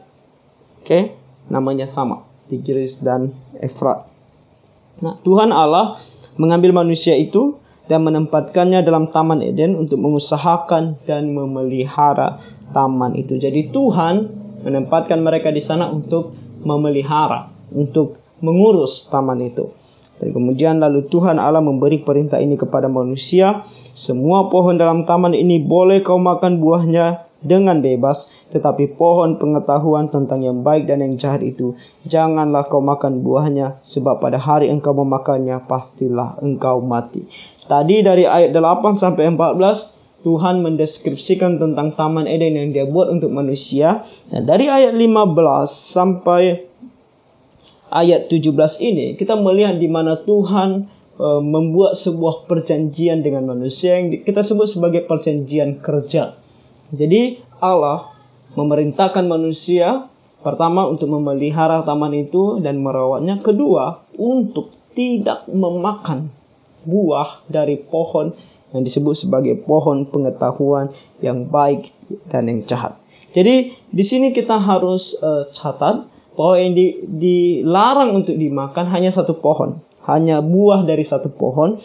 Oke, 0.86 1.18
namanya 1.50 1.90
sama, 1.90 2.22
Tigris 2.54 3.02
dan 3.02 3.34
Efrat. 3.58 4.06
Nah, 5.02 5.18
Tuhan 5.26 5.50
Allah 5.50 5.98
mengambil 6.38 6.78
manusia 6.78 7.18
itu 7.18 7.58
dan 7.90 8.06
menempatkannya 8.06 8.86
dalam 8.86 9.10
Taman 9.10 9.42
Eden 9.42 9.74
untuk 9.74 9.98
mengusahakan 9.98 11.02
dan 11.10 11.34
memelihara 11.34 12.38
taman 12.70 13.18
itu. 13.18 13.42
Jadi 13.42 13.74
Tuhan 13.74 14.41
menempatkan 14.62 15.20
mereka 15.22 15.50
di 15.50 15.62
sana 15.62 15.90
untuk 15.90 16.34
memelihara, 16.62 17.50
untuk 17.74 18.22
mengurus 18.42 19.10
taman 19.10 19.42
itu. 19.42 19.70
Dan 20.22 20.38
kemudian 20.38 20.78
lalu 20.78 21.10
Tuhan 21.10 21.42
Allah 21.42 21.66
memberi 21.66 21.98
perintah 22.06 22.38
ini 22.38 22.54
kepada 22.54 22.86
manusia, 22.86 23.66
semua 23.98 24.54
pohon 24.54 24.78
dalam 24.78 25.02
taman 25.10 25.34
ini 25.34 25.58
boleh 25.58 26.06
kau 26.06 26.22
makan 26.22 26.62
buahnya 26.62 27.26
dengan 27.42 27.82
bebas, 27.82 28.30
tetapi 28.54 28.94
pohon 28.94 29.42
pengetahuan 29.42 30.14
tentang 30.14 30.46
yang 30.46 30.62
baik 30.62 30.86
dan 30.86 31.02
yang 31.02 31.18
jahat 31.18 31.42
itu 31.42 31.74
janganlah 32.06 32.70
kau 32.70 32.86
makan 32.86 33.26
buahnya, 33.26 33.82
sebab 33.82 34.22
pada 34.22 34.38
hari 34.38 34.70
engkau 34.70 34.94
memakannya 34.94 35.58
pastilah 35.66 36.38
engkau 36.46 36.86
mati. 36.86 37.26
Tadi 37.66 38.06
dari 38.06 38.30
ayat 38.30 38.54
8 38.54 39.02
sampai 39.02 39.26
14 39.34 40.01
Tuhan 40.22 40.62
mendeskripsikan 40.62 41.58
tentang 41.58 41.98
Taman 41.98 42.30
Eden 42.30 42.58
yang 42.58 42.70
dia 42.74 42.86
buat 42.86 43.10
untuk 43.10 43.34
manusia. 43.34 44.06
Dan 44.30 44.46
dari 44.46 44.70
ayat 44.70 44.94
15 44.94 45.38
sampai 45.70 46.70
ayat 47.92 48.32
17 48.32 48.56
ini 48.86 49.20
kita 49.20 49.36
melihat 49.36 49.76
di 49.82 49.90
mana 49.92 50.16
Tuhan 50.22 50.88
e, 51.20 51.28
membuat 51.44 52.00
sebuah 52.00 52.48
perjanjian 52.48 53.26
dengan 53.26 53.50
manusia 53.50 54.00
yang 54.00 54.14
kita 54.24 54.46
sebut 54.46 54.70
sebagai 54.70 55.04
perjanjian 55.10 55.84
kerja. 55.84 56.38
Jadi 56.94 57.42
Allah 57.60 58.14
memerintahkan 58.56 59.26
manusia 59.28 60.08
pertama 60.42 60.90
untuk 60.90 61.12
memelihara 61.14 61.86
taman 61.86 62.18
itu 62.18 62.58
dan 62.60 62.82
merawatnya, 62.82 63.38
kedua 63.38 64.02
untuk 64.18 64.74
tidak 64.98 65.46
memakan 65.48 66.34
buah 66.84 67.46
dari 67.46 67.78
pohon 67.78 68.34
yang 68.72 68.84
disebut 68.84 69.16
sebagai 69.16 69.56
pohon 69.60 70.08
pengetahuan 70.08 70.92
yang 71.20 71.48
baik 71.48 71.92
dan 72.32 72.48
yang 72.48 72.64
jahat. 72.68 72.98
Jadi 73.32 73.76
di 73.88 74.04
sini 74.04 74.36
kita 74.36 74.60
harus 74.60 75.16
uh, 75.24 75.48
catat 75.56 76.08
bahwa 76.36 76.56
yang 76.60 76.74
di, 76.76 77.00
dilarang 77.04 78.24
untuk 78.24 78.36
dimakan 78.36 78.88
hanya 78.92 79.12
satu 79.12 79.40
pohon, 79.40 79.80
hanya 80.08 80.40
buah 80.44 80.84
dari 80.84 81.04
satu 81.04 81.32
pohon, 81.32 81.80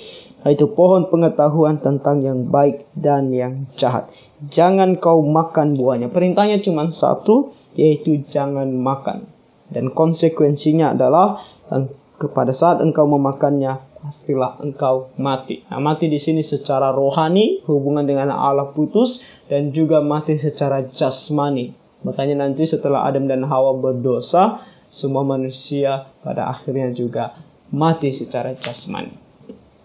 yaitu 0.46 0.70
pohon 0.70 1.10
pengetahuan 1.10 1.82
tentang 1.82 2.22
yang 2.22 2.46
baik 2.46 2.86
dan 2.94 3.34
yang 3.34 3.66
jahat. 3.74 4.10
Jangan 4.46 4.98
kau 5.02 5.22
makan 5.26 5.74
buahnya. 5.74 6.08
Perintahnya 6.10 6.62
cuma 6.62 6.86
satu, 6.90 7.50
yaitu 7.74 8.22
jangan 8.26 8.70
makan. 8.70 9.26
Dan 9.66 9.90
konsekuensinya 9.90 10.94
adalah 10.94 11.42
eh, 11.74 11.90
kepada 12.16 12.54
saat 12.54 12.78
engkau 12.80 13.10
memakannya, 13.10 13.82
pastilah 14.06 14.62
engkau 14.62 15.10
mati. 15.18 15.66
Nah, 15.66 15.82
mati 15.82 16.06
di 16.06 16.22
sini 16.22 16.46
secara 16.46 16.94
rohani, 16.94 17.66
hubungan 17.66 18.06
dengan 18.06 18.30
Allah 18.30 18.70
putus, 18.70 19.26
dan 19.50 19.74
juga 19.74 19.98
mati 19.98 20.38
secara 20.38 20.86
jasmani. 20.86 21.74
Makanya 22.06 22.46
nanti 22.46 22.70
setelah 22.70 23.02
Adam 23.02 23.26
dan 23.26 23.42
Hawa 23.42 23.74
berdosa, 23.74 24.62
semua 24.86 25.26
manusia 25.26 26.06
pada 26.22 26.46
akhirnya 26.54 26.94
juga 26.94 27.34
mati 27.74 28.14
secara 28.14 28.54
jasmani. 28.54 29.10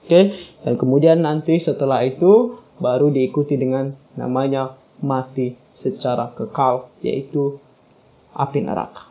Oke, 0.05 0.37
dan 0.61 0.73
kemudian 0.77 1.25
nanti 1.25 1.57
setelah 1.57 2.05
itu 2.05 2.61
baru 2.77 3.09
diikuti 3.09 3.57
dengan 3.57 3.89
namanya 4.13 4.77
mati 5.01 5.57
secara 5.73 6.29
kekal, 6.37 6.93
yaitu 7.01 7.57
api 8.37 8.61
neraka. 8.61 9.09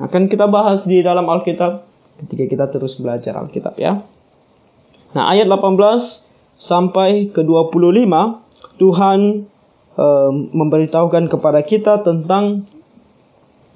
Akan 0.00 0.32
kita 0.32 0.48
bahas 0.48 0.88
di 0.88 1.04
dalam 1.04 1.28
Alkitab 1.28 1.84
ketika 2.24 2.44
kita 2.48 2.66
terus 2.72 2.96
belajar 2.96 3.36
Alkitab 3.36 3.76
ya. 3.76 4.00
Nah, 5.16 5.32
ayat 5.32 5.48
18 5.48 5.78
sampai 6.58 7.32
ke 7.32 7.40
25 7.46 7.72
Tuhan 8.76 9.18
e, 9.94 10.06
memberitahukan 10.32 11.24
kepada 11.30 11.60
kita 11.62 12.02
tentang 12.02 12.66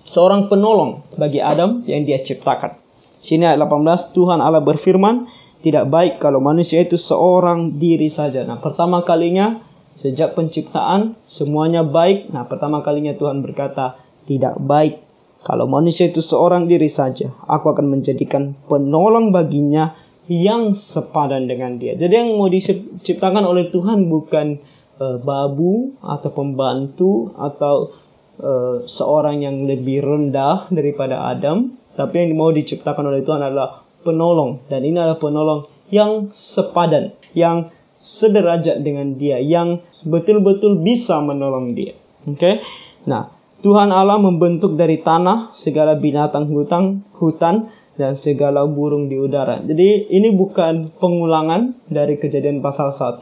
seorang 0.03 0.51
penolong 0.51 1.07
bagi 1.17 1.39
Adam 1.39 1.87
yang 1.89 2.05
dia 2.05 2.21
ciptakan. 2.21 2.77
Sini 3.23 3.47
ayat 3.47 3.63
18 3.63 4.13
Tuhan 4.13 4.43
Allah 4.43 4.61
berfirman, 4.61 5.31
tidak 5.63 5.87
baik 5.89 6.19
kalau 6.19 6.43
manusia 6.43 6.83
itu 6.83 6.99
seorang 6.99 7.79
diri 7.79 8.11
saja. 8.11 8.43
Nah, 8.43 8.59
pertama 8.59 9.07
kalinya 9.07 9.63
Sejak 9.93 10.33
penciptaan 10.33 11.21
semuanya 11.29 11.85
baik. 11.85 12.33
Nah, 12.33 12.49
pertama 12.49 12.81
kalinya 12.81 13.13
Tuhan 13.13 13.45
berkata, 13.45 14.01
tidak 14.25 14.57
baik. 14.57 15.05
Kalau 15.43 15.69
manusia 15.69 16.09
itu 16.09 16.25
seorang 16.25 16.71
diri 16.71 16.89
saja, 16.89 17.35
aku 17.45 17.75
akan 17.75 17.91
menjadikan 17.91 18.55
penolong 18.71 19.35
baginya 19.35 19.93
yang 20.31 20.75
sepadan 20.77 21.51
dengan 21.51 21.79
dia. 21.79 21.99
Jadi 21.99 22.15
yang 22.15 22.39
mau 22.39 22.47
diciptakan 22.47 23.43
oleh 23.43 23.71
Tuhan 23.75 24.07
bukan 24.07 24.61
uh, 25.03 25.19
babu 25.19 25.99
atau 25.99 26.31
pembantu 26.31 27.35
atau 27.35 27.91
uh, 28.39 28.87
seorang 28.87 29.43
yang 29.43 29.67
lebih 29.67 30.03
rendah 30.03 30.71
daripada 30.71 31.27
Adam, 31.27 31.75
tapi 31.99 32.23
yang 32.23 32.39
mau 32.39 32.55
diciptakan 32.55 33.11
oleh 33.11 33.27
Tuhan 33.27 33.43
adalah 33.43 33.83
penolong 34.07 34.67
dan 34.71 34.83
ini 34.87 34.99
adalah 34.99 35.19
penolong 35.19 35.61
yang 35.91 36.31
sepadan, 36.31 37.15
yang 37.35 37.71
sederajat 38.03 38.83
dengan 38.83 39.15
dia, 39.15 39.39
yang 39.39 39.83
betul-betul 40.03 40.83
bisa 40.83 41.23
menolong 41.23 41.71
dia. 41.75 41.95
Oke. 42.27 42.39
Okay? 42.39 42.55
Nah, 43.07 43.31
Tuhan 43.63 43.95
Allah 43.95 44.19
membentuk 44.19 44.75
dari 44.75 44.99
tanah 44.99 45.55
segala 45.55 45.95
binatang 45.95 46.51
hutan, 46.51 47.07
hutan 47.15 47.71
dan 47.97 48.17
segala 48.17 48.65
burung 48.65 49.13
di 49.13 49.21
udara. 49.21 49.61
Jadi 49.61 50.09
ini 50.09 50.33
bukan 50.33 50.89
pengulangan 50.97 51.77
dari 51.93 52.17
kejadian 52.17 52.65
pasal 52.65 52.93
1, 52.93 53.21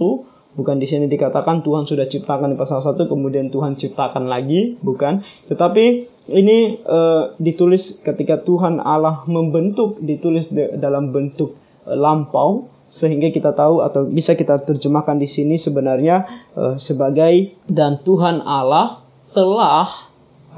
bukan 0.54 0.76
di 0.78 0.86
sini 0.86 1.10
dikatakan 1.10 1.66
Tuhan 1.66 1.86
sudah 1.90 2.06
ciptakan 2.06 2.54
di 2.54 2.56
pasal 2.58 2.82
1 2.82 2.94
kemudian 3.10 3.50
Tuhan 3.50 3.74
ciptakan 3.74 4.30
lagi, 4.30 4.78
bukan. 4.78 5.26
Tetapi 5.50 5.84
ini 6.30 6.78
uh, 6.86 7.34
ditulis 7.42 7.98
ketika 8.06 8.38
Tuhan 8.42 8.78
Allah 8.78 9.26
membentuk 9.26 9.98
ditulis 9.98 10.54
dalam 10.54 11.10
bentuk 11.10 11.58
uh, 11.86 11.98
lampau 11.98 12.70
sehingga 12.90 13.30
kita 13.30 13.54
tahu 13.54 13.86
atau 13.86 14.02
bisa 14.06 14.34
kita 14.34 14.66
terjemahkan 14.66 15.14
di 15.14 15.26
sini 15.26 15.54
sebenarnya 15.54 16.26
uh, 16.58 16.74
sebagai 16.74 17.54
dan 17.70 18.02
Tuhan 18.02 18.42
Allah 18.42 19.06
telah 19.30 19.86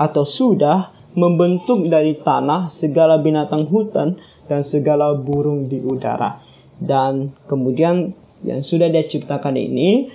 atau 0.00 0.25
sudah 0.25 1.01
membentuk 1.12 1.87
dari 1.88 2.16
tanah 2.16 2.73
segala 2.73 3.21
binatang 3.21 3.69
hutan 3.69 4.16
dan 4.49 4.61
segala 4.64 5.12
burung 5.16 5.69
di 5.69 5.81
udara. 5.81 6.40
Dan 6.83 7.37
kemudian 7.47 8.16
yang 8.42 8.66
sudah 8.66 8.90
dia 8.90 9.07
ciptakan 9.07 9.54
ini 9.54 10.11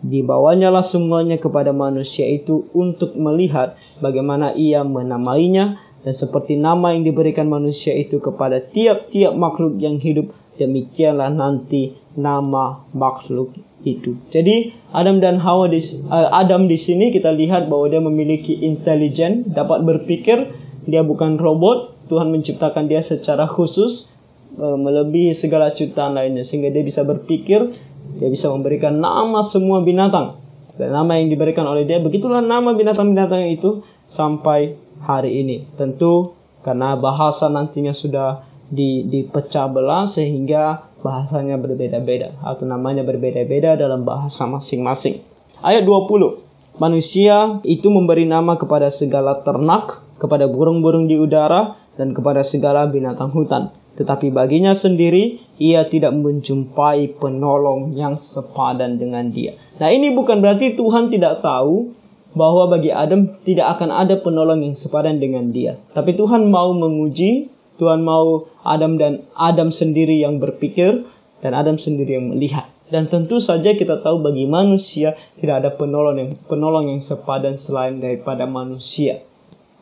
dibawanya 0.00 0.72
lah 0.72 0.80
semuanya 0.80 1.36
kepada 1.36 1.76
manusia 1.76 2.24
itu 2.24 2.64
untuk 2.72 3.12
melihat 3.20 3.76
bagaimana 4.00 4.56
ia 4.56 4.80
menamainya 4.80 5.76
dan 6.00 6.14
seperti 6.16 6.56
nama 6.56 6.96
yang 6.96 7.04
diberikan 7.04 7.52
manusia 7.52 7.92
itu 7.92 8.16
kepada 8.16 8.64
tiap-tiap 8.64 9.36
makhluk 9.36 9.76
yang 9.76 10.00
hidup 10.00 10.32
demikianlah 10.60 11.32
nanti 11.32 11.96
nama 12.12 12.84
makhluk 12.92 13.56
itu. 13.80 14.20
Jadi 14.28 14.76
Adam 14.92 15.24
dan 15.24 15.40
Hawa 15.40 15.72
di 15.72 15.80
uh, 16.12 16.28
Adam 16.36 16.68
di 16.68 16.76
sini 16.76 17.08
kita 17.08 17.32
lihat 17.32 17.72
bahwa 17.72 17.88
dia 17.88 18.02
memiliki 18.04 18.60
intelijen, 18.60 19.48
dapat 19.48 19.80
berpikir, 19.88 20.52
dia 20.84 21.00
bukan 21.00 21.40
robot. 21.40 21.96
Tuhan 22.12 22.28
menciptakan 22.34 22.90
dia 22.90 23.00
secara 23.00 23.46
khusus 23.46 24.12
uh, 24.58 24.76
melebihi 24.76 25.32
segala 25.32 25.72
ciptaan 25.72 26.12
lainnya 26.12 26.44
sehingga 26.44 26.68
dia 26.68 26.84
bisa 26.84 27.06
berpikir, 27.06 27.72
dia 28.20 28.28
bisa 28.28 28.52
memberikan 28.52 29.00
nama 29.00 29.40
semua 29.40 29.80
binatang. 29.80 30.36
Dan 30.76 30.96
nama 30.96 31.16
yang 31.20 31.32
diberikan 31.32 31.64
oleh 31.64 31.84
dia 31.88 32.00
begitulah 32.00 32.40
nama 32.44 32.72
binatang-binatang 32.76 33.48
itu 33.52 33.84
sampai 34.10 34.76
hari 35.00 35.40
ini. 35.40 35.64
Tentu 35.78 36.36
karena 36.60 36.98
bahasa 36.98 37.48
nantinya 37.48 37.94
sudah 37.96 38.44
di, 38.70 39.04
dipecah 39.04 39.66
belah 39.66 40.06
sehingga 40.06 40.88
bahasanya 41.02 41.58
berbeda-beda 41.58 42.38
atau 42.40 42.64
namanya 42.64 43.02
berbeda-beda 43.02 43.74
dalam 43.74 44.06
bahasa 44.06 44.46
masing-masing. 44.46 45.20
Ayat 45.60 45.84
20. 45.84 46.80
Manusia 46.80 47.60
itu 47.66 47.92
memberi 47.92 48.24
nama 48.24 48.56
kepada 48.56 48.88
segala 48.88 49.42
ternak, 49.44 50.00
kepada 50.16 50.48
burung-burung 50.48 51.10
di 51.10 51.20
udara, 51.20 51.76
dan 52.00 52.16
kepada 52.16 52.40
segala 52.40 52.88
binatang 52.88 53.28
hutan. 53.34 53.74
Tetapi 54.00 54.32
baginya 54.32 54.72
sendiri, 54.72 55.44
ia 55.60 55.84
tidak 55.84 56.16
menjumpai 56.16 57.20
penolong 57.20 57.92
yang 57.92 58.16
sepadan 58.16 58.96
dengan 58.96 59.28
dia. 59.28 59.60
Nah 59.76 59.92
ini 59.92 60.14
bukan 60.16 60.40
berarti 60.40 60.72
Tuhan 60.72 61.12
tidak 61.12 61.44
tahu 61.44 61.92
bahwa 62.32 62.70
bagi 62.70 62.94
Adam 62.94 63.36
tidak 63.42 63.76
akan 63.76 63.90
ada 63.92 64.16
penolong 64.16 64.64
yang 64.64 64.78
sepadan 64.78 65.18
dengan 65.18 65.50
dia. 65.50 65.76
Tapi 65.92 66.14
Tuhan 66.16 66.48
mau 66.48 66.72
menguji 66.72 67.50
Tuhan 67.80 68.04
mau 68.04 68.44
Adam 68.60 69.00
dan 69.00 69.24
Adam 69.32 69.72
sendiri 69.72 70.20
yang 70.20 70.36
berpikir 70.36 71.08
dan 71.40 71.56
Adam 71.56 71.80
sendiri 71.80 72.20
yang 72.20 72.36
melihat. 72.36 72.68
Dan 72.92 73.08
tentu 73.08 73.40
saja 73.40 73.72
kita 73.72 74.04
tahu 74.04 74.20
bagi 74.20 74.44
manusia 74.44 75.16
tidak 75.40 75.64
ada 75.64 75.70
penolong 75.72 76.16
yang 76.20 76.30
penolong 76.44 76.92
yang 76.92 77.00
sepadan 77.00 77.56
selain 77.56 78.02
daripada 78.02 78.44
manusia. 78.44 79.24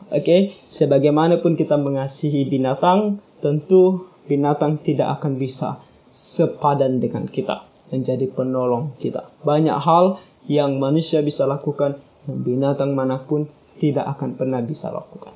Oke, 0.09 0.23
okay? 0.23 0.39
sebagaimanapun 0.71 1.59
kita 1.59 1.75
mengasihi 1.75 2.47
binatang, 2.47 3.19
tentu 3.43 4.09
binatang 4.29 4.77
tidak 4.79 5.19
akan 5.19 5.41
bisa 5.41 5.81
sepadan 6.13 7.01
dengan 7.01 7.25
kita 7.25 7.65
menjadi 7.89 8.29
penolong 8.29 8.93
kita. 9.01 9.29
Banyak 9.41 9.77
hal 9.77 10.21
yang 10.45 10.77
manusia 10.77 11.25
bisa 11.25 11.49
lakukan 11.49 11.97
dan 12.25 12.37
binatang 12.45 12.93
mana 12.93 13.21
pun 13.21 13.49
tidak 13.81 14.05
akan 14.17 14.37
pernah 14.37 14.61
bisa 14.61 14.93
lakukan. 14.93 15.33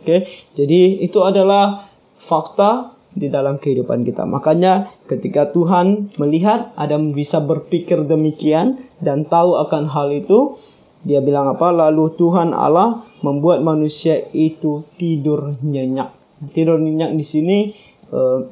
Oke, 0.00 0.04
okay? 0.04 0.20
jadi 0.56 1.04
itu 1.04 1.20
adalah 1.20 1.89
fakta 2.20 2.92
di 3.10 3.26
dalam 3.26 3.58
kehidupan 3.58 4.06
kita. 4.06 4.22
Makanya 4.28 4.86
ketika 5.10 5.50
Tuhan 5.50 6.14
melihat 6.20 6.70
Adam 6.78 7.10
bisa 7.10 7.42
berpikir 7.42 8.06
demikian 8.06 8.78
dan 9.02 9.26
tahu 9.26 9.58
akan 9.66 9.90
hal 9.90 10.14
itu, 10.14 10.54
dia 11.02 11.18
bilang 11.24 11.50
apa? 11.50 11.72
Lalu 11.72 12.14
Tuhan 12.14 12.54
Allah 12.54 13.02
membuat 13.24 13.64
manusia 13.64 14.20
itu 14.30 14.86
tidur 15.00 15.58
nyenyak. 15.64 16.12
Tidur 16.54 16.78
nyenyak 16.78 17.16
di 17.16 17.24
sini 17.24 17.58
uh, 18.14 18.46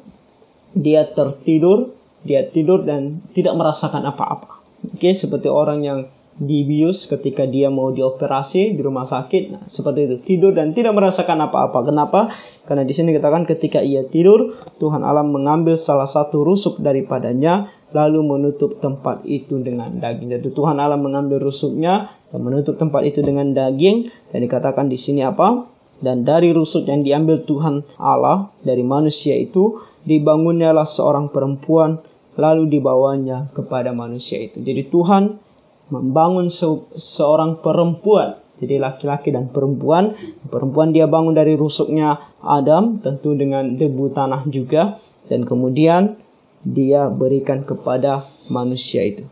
dia 0.75 1.07
tertidur, 1.07 1.93
dia 2.25 2.43
tidur 2.45 2.83
dan 2.83 3.23
tidak 3.31 3.55
merasakan 3.55 4.03
apa-apa. 4.11 4.59
Oke, 4.95 5.11
seperti 5.15 5.47
orang 5.47 5.79
yang 5.85 5.99
dibius 6.39 7.11
ketika 7.11 7.43
dia 7.43 7.67
mau 7.67 7.91
dioperasi 7.91 8.73
di 8.73 8.81
rumah 8.81 9.03
sakit. 9.03 9.43
Nah, 9.51 9.63
seperti 9.67 10.07
itu, 10.07 10.15
tidur 10.23 10.55
dan 10.55 10.71
tidak 10.71 10.95
merasakan 10.95 11.51
apa-apa. 11.51 11.83
Kenapa? 11.83 12.31
Karena 12.63 12.87
di 12.87 12.95
sini 12.95 13.11
dikatakan 13.11 13.43
ketika 13.43 13.83
ia 13.83 14.07
tidur, 14.07 14.55
Tuhan 14.79 15.03
Allah 15.03 15.27
mengambil 15.27 15.75
salah 15.75 16.07
satu 16.07 16.47
rusuk 16.47 16.79
daripadanya 16.79 17.67
lalu 17.91 18.23
menutup 18.23 18.79
tempat 18.79 19.27
itu 19.27 19.59
dengan 19.59 19.91
daging. 19.99 20.31
Jadi 20.39 20.49
Tuhan 20.55 20.79
Allah 20.79 20.97
mengambil 20.97 21.43
rusuknya 21.43 22.15
dan 22.31 22.39
menutup 22.39 22.79
tempat 22.79 23.03
itu 23.03 23.19
dengan 23.19 23.51
daging 23.51 24.07
dan 24.31 24.39
dikatakan 24.39 24.87
di 24.87 24.95
sini 24.95 25.27
apa? 25.27 25.67
Dan 25.99 26.23
dari 26.23 26.55
rusuk 26.55 26.87
yang 26.87 27.03
diambil 27.03 27.43
Tuhan 27.43 27.83
Allah 27.99 28.47
dari 28.63 28.87
manusia 28.87 29.35
itu 29.35 29.83
dibangunnyalah 30.07 30.87
seorang 30.87 31.27
perempuan 31.27 31.99
lalu 32.39 32.79
dibawanya 32.79 33.51
kepada 33.51 33.91
manusia 33.91 34.39
itu. 34.39 34.63
Jadi 34.63 34.87
Tuhan 34.87 35.48
membangun 35.89 36.47
se 36.49 36.65
seorang 36.95 37.59
perempuan. 37.59 38.37
Jadi 38.59 38.75
laki-laki 38.75 39.31
dan 39.31 39.49
perempuan. 39.49 40.13
Perempuan 40.51 40.91
dia 40.91 41.07
bangun 41.07 41.31
dari 41.31 41.55
rusuknya 41.55 42.19
Adam, 42.43 42.99
tentu 42.99 43.31
dengan 43.33 43.75
debu 43.79 44.11
tanah 44.11 44.43
juga. 44.51 44.99
Dan 45.31 45.47
kemudian 45.47 46.19
dia 46.61 47.07
berikan 47.07 47.63
kepada 47.63 48.27
manusia 48.51 49.05
itu. 49.07 49.23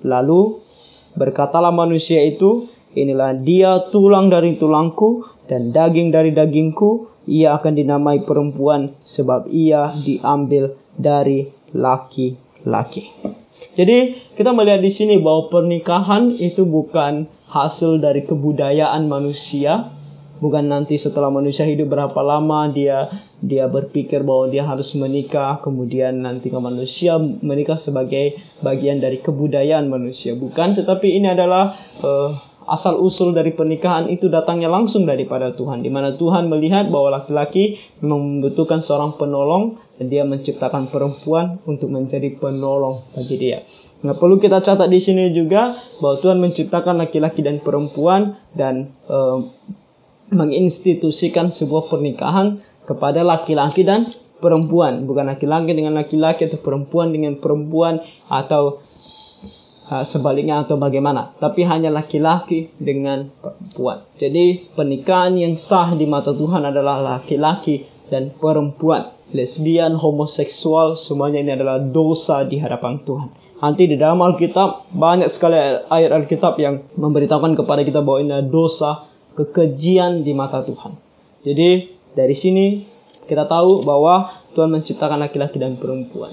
Lalu 0.00 0.64
berkatalah 1.12 1.72
manusia 1.72 2.24
itu, 2.24 2.64
inilah 2.96 3.36
dia 3.36 3.84
tulang 3.92 4.32
dari 4.32 4.56
tulangku 4.56 5.28
dan 5.44 5.70
daging 5.70 6.08
dari 6.08 6.32
dagingku. 6.32 7.12
Ia 7.24 7.56
akan 7.56 7.72
dinamai 7.72 8.20
perempuan 8.20 8.92
sebab 9.00 9.48
ia 9.48 9.92
diambil 10.04 10.76
dari 10.96 11.48
laki-laki. 11.72 13.43
Jadi 13.74 14.22
kita 14.38 14.54
melihat 14.54 14.78
di 14.82 14.90
sini 14.90 15.18
bahwa 15.18 15.50
pernikahan 15.50 16.30
itu 16.34 16.62
bukan 16.62 17.26
hasil 17.50 17.98
dari 17.98 18.22
kebudayaan 18.22 19.10
manusia, 19.10 19.90
bukan 20.38 20.70
nanti 20.70 20.98
setelah 20.98 21.30
manusia 21.30 21.66
hidup 21.66 21.90
berapa 21.90 22.20
lama 22.22 22.70
dia 22.70 23.06
dia 23.42 23.66
berpikir 23.66 24.22
bahwa 24.22 24.50
dia 24.50 24.64
harus 24.64 24.94
menikah, 24.94 25.60
kemudian 25.60 26.22
nanti 26.22 26.48
ke 26.48 26.58
manusia 26.58 27.18
menikah 27.20 27.76
sebagai 27.76 28.38
bagian 28.62 28.98
dari 29.02 29.20
kebudayaan 29.20 29.90
manusia, 29.90 30.32
bukan, 30.38 30.74
tetapi 30.78 31.20
ini 31.20 31.28
adalah 31.28 31.76
uh, 32.02 32.30
asal 32.64 32.96
usul 32.96 33.36
dari 33.36 33.52
pernikahan 33.52 34.08
itu 34.08 34.32
datangnya 34.32 34.72
langsung 34.72 35.04
daripada 35.04 35.52
Tuhan, 35.52 35.84
di 35.84 35.92
mana 35.92 36.16
Tuhan 36.16 36.48
melihat 36.48 36.88
bahwa 36.88 37.20
laki-laki 37.20 37.76
membutuhkan 38.00 38.80
seorang 38.80 39.20
penolong 39.20 39.76
dan 39.98 40.06
dia 40.10 40.26
menciptakan 40.26 40.90
perempuan 40.90 41.62
untuk 41.64 41.90
menjadi 41.90 42.34
penolong 42.34 42.98
bagi 43.14 43.36
dia. 43.38 43.62
Nah, 44.04 44.12
perlu 44.12 44.36
kita 44.36 44.60
catat 44.60 44.90
di 44.92 45.00
sini 45.00 45.32
juga 45.32 45.72
bahwa 46.02 46.20
Tuhan 46.20 46.38
menciptakan 46.42 47.00
laki-laki 47.00 47.40
dan 47.40 47.56
perempuan 47.62 48.36
dan 48.52 48.92
e, 49.08 49.18
menginstitusikan 50.28 51.48
sebuah 51.48 51.88
pernikahan 51.88 52.60
kepada 52.84 53.24
laki-laki 53.24 53.80
dan 53.80 54.04
perempuan, 54.44 55.08
bukan 55.08 55.32
laki-laki 55.32 55.72
dengan 55.72 55.96
laki-laki 55.96 56.52
atau 56.52 56.60
perempuan 56.60 57.16
dengan 57.16 57.40
perempuan 57.40 58.04
atau 58.28 58.84
sebaliknya 59.84 60.64
atau 60.64 60.80
bagaimana, 60.80 61.36
tapi 61.40 61.64
hanya 61.64 61.92
laki-laki 61.92 62.72
dengan 62.80 63.28
perempuan. 63.40 64.04
Jadi 64.16 64.68
pernikahan 64.72 65.36
yang 65.36 65.54
sah 65.60 65.92
di 65.92 66.08
mata 66.08 66.32
Tuhan 66.32 66.64
adalah 66.64 67.00
laki-laki 67.00 67.84
dan 68.08 68.32
perempuan. 68.32 69.13
Lesbian, 69.34 69.98
homoseksual, 69.98 70.94
semuanya 70.94 71.42
ini 71.42 71.58
adalah 71.58 71.82
dosa 71.82 72.46
di 72.46 72.62
hadapan 72.62 73.02
Tuhan. 73.02 73.28
Nanti 73.58 73.90
di 73.90 73.98
dalam 73.98 74.22
Alkitab 74.22 74.94
banyak 74.94 75.26
sekali 75.26 75.58
ayat 75.90 76.14
Alkitab 76.14 76.54
yang 76.62 76.86
memberitahukan 76.94 77.58
kepada 77.58 77.82
kita 77.82 77.98
bahwa 77.98 78.22
ini 78.22 78.30
adalah 78.30 78.46
dosa 78.46 78.90
kekejian 79.34 80.22
di 80.22 80.30
mata 80.38 80.62
Tuhan. 80.62 80.94
Jadi 81.42 81.90
dari 82.14 82.36
sini 82.38 82.86
kita 83.26 83.50
tahu 83.50 83.82
bahwa 83.82 84.30
Tuhan 84.54 84.70
menciptakan 84.70 85.18
laki-laki 85.18 85.58
dan 85.58 85.74
perempuan. 85.82 86.30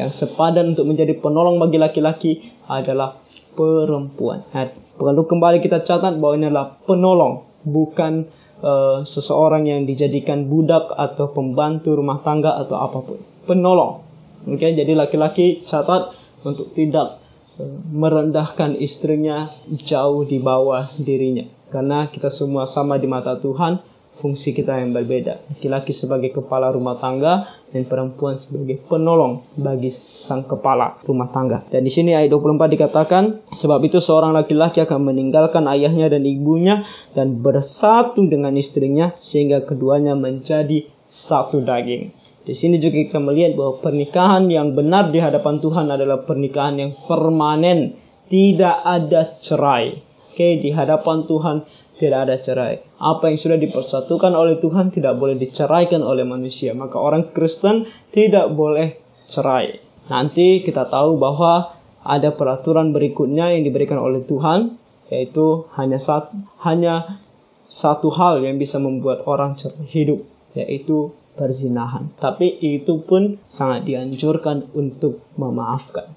Yang 0.00 0.24
sepadan 0.24 0.72
untuk 0.72 0.88
menjadi 0.88 1.18
penolong 1.20 1.60
bagi 1.60 1.76
laki-laki 1.76 2.32
adalah 2.64 3.18
perempuan. 3.58 4.46
Nah, 4.54 4.70
perlu 4.96 5.26
kembali 5.26 5.58
kita 5.58 5.82
catat 5.82 6.16
bahwa 6.16 6.38
ini 6.38 6.46
adalah 6.48 6.78
penolong, 6.86 7.44
bukan 7.66 8.30
uh, 8.62 9.02
seseorang 9.06 9.66
yang 9.66 9.86
dijadikan 9.86 10.46
budak 10.46 10.90
atau 10.94 11.30
pembantu 11.30 11.94
rumah 11.98 12.22
tangga 12.22 12.58
atau 12.58 12.76
apa 12.78 12.98
pun. 13.02 13.18
Penolong. 13.46 14.04
Oke, 14.48 14.64
okay? 14.64 14.70
jadi 14.78 14.94
laki-laki 14.94 15.66
catat 15.66 16.14
untuk 16.46 16.72
tidak 16.74 17.18
uh, 17.58 17.78
merendahkan 17.90 18.78
istrinya 18.78 19.50
jauh 19.68 20.22
di 20.24 20.38
bawah 20.38 20.86
dirinya. 20.98 21.46
Karena 21.68 22.08
kita 22.08 22.32
semua 22.32 22.64
sama 22.64 22.96
di 22.96 23.04
mata 23.04 23.36
Tuhan, 23.36 23.80
fungsi 24.18 24.50
kita 24.50 24.82
yang 24.82 24.90
berbeda. 24.90 25.38
Laki-laki 25.54 25.94
sebagai 25.94 26.34
kepala 26.34 26.74
rumah 26.74 26.98
tangga 26.98 27.46
dan 27.70 27.86
perempuan 27.86 28.34
sebagai 28.34 28.82
penolong 28.82 29.46
bagi 29.54 29.94
sang 29.94 30.42
kepala 30.44 30.98
rumah 31.06 31.30
tangga. 31.30 31.62
Dan 31.70 31.86
di 31.86 31.92
sini 31.94 32.18
ayat 32.18 32.34
24 32.34 32.74
dikatakan, 32.74 33.24
sebab 33.54 33.80
itu 33.86 34.02
seorang 34.02 34.34
laki-laki 34.34 34.82
akan 34.82 35.14
meninggalkan 35.14 35.70
ayahnya 35.70 36.10
dan 36.10 36.26
ibunya 36.26 36.82
dan 37.14 37.38
bersatu 37.38 38.26
dengan 38.26 38.58
istrinya 38.58 39.14
sehingga 39.22 39.62
keduanya 39.62 40.18
menjadi 40.18 40.90
satu 41.06 41.62
daging. 41.62 42.10
Di 42.48 42.56
sini 42.56 42.80
juga 42.80 43.04
kita 43.04 43.20
melihat 43.20 43.60
bahwa 43.60 43.76
pernikahan 43.76 44.48
yang 44.48 44.72
benar 44.72 45.12
di 45.12 45.20
hadapan 45.20 45.60
Tuhan 45.60 45.92
adalah 45.92 46.24
pernikahan 46.24 46.80
yang 46.80 46.92
permanen, 46.96 47.92
tidak 48.32 48.80
ada 48.88 49.36
cerai. 49.36 50.00
Oke, 50.32 50.56
di 50.56 50.72
hadapan 50.72 51.26
Tuhan 51.28 51.66
tidak 51.98 52.30
ada 52.30 52.36
cerai. 52.38 52.78
Apa 53.02 53.28
yang 53.28 53.38
sudah 53.38 53.58
dipersatukan 53.58 54.32
oleh 54.32 54.62
Tuhan 54.62 54.94
tidak 54.94 55.18
boleh 55.18 55.34
diceraikan 55.34 56.00
oleh 56.06 56.22
manusia. 56.22 56.72
Maka 56.72 56.96
orang 56.96 57.34
Kristen 57.34 57.90
tidak 58.14 58.54
boleh 58.54 58.96
cerai. 59.26 59.82
Nanti 60.08 60.64
kita 60.64 60.88
tahu 60.88 61.20
bahwa 61.20 61.76
ada 62.06 62.32
peraturan 62.32 62.96
berikutnya 62.96 63.52
yang 63.52 63.66
diberikan 63.66 64.00
oleh 64.00 64.24
Tuhan, 64.24 64.80
yaitu 65.12 65.68
hanya 65.76 66.00
satu, 66.00 66.32
hanya 66.64 67.20
satu 67.68 68.08
hal 68.08 68.40
yang 68.40 68.56
bisa 68.56 68.80
membuat 68.80 69.28
orang 69.28 69.58
hidup, 69.92 70.24
yaitu 70.56 71.12
perzinahan. 71.36 72.08
Tapi 72.16 72.56
itu 72.64 73.04
pun 73.04 73.36
sangat 73.50 73.84
dianjurkan 73.84 74.72
untuk 74.72 75.20
memaafkan, 75.36 76.08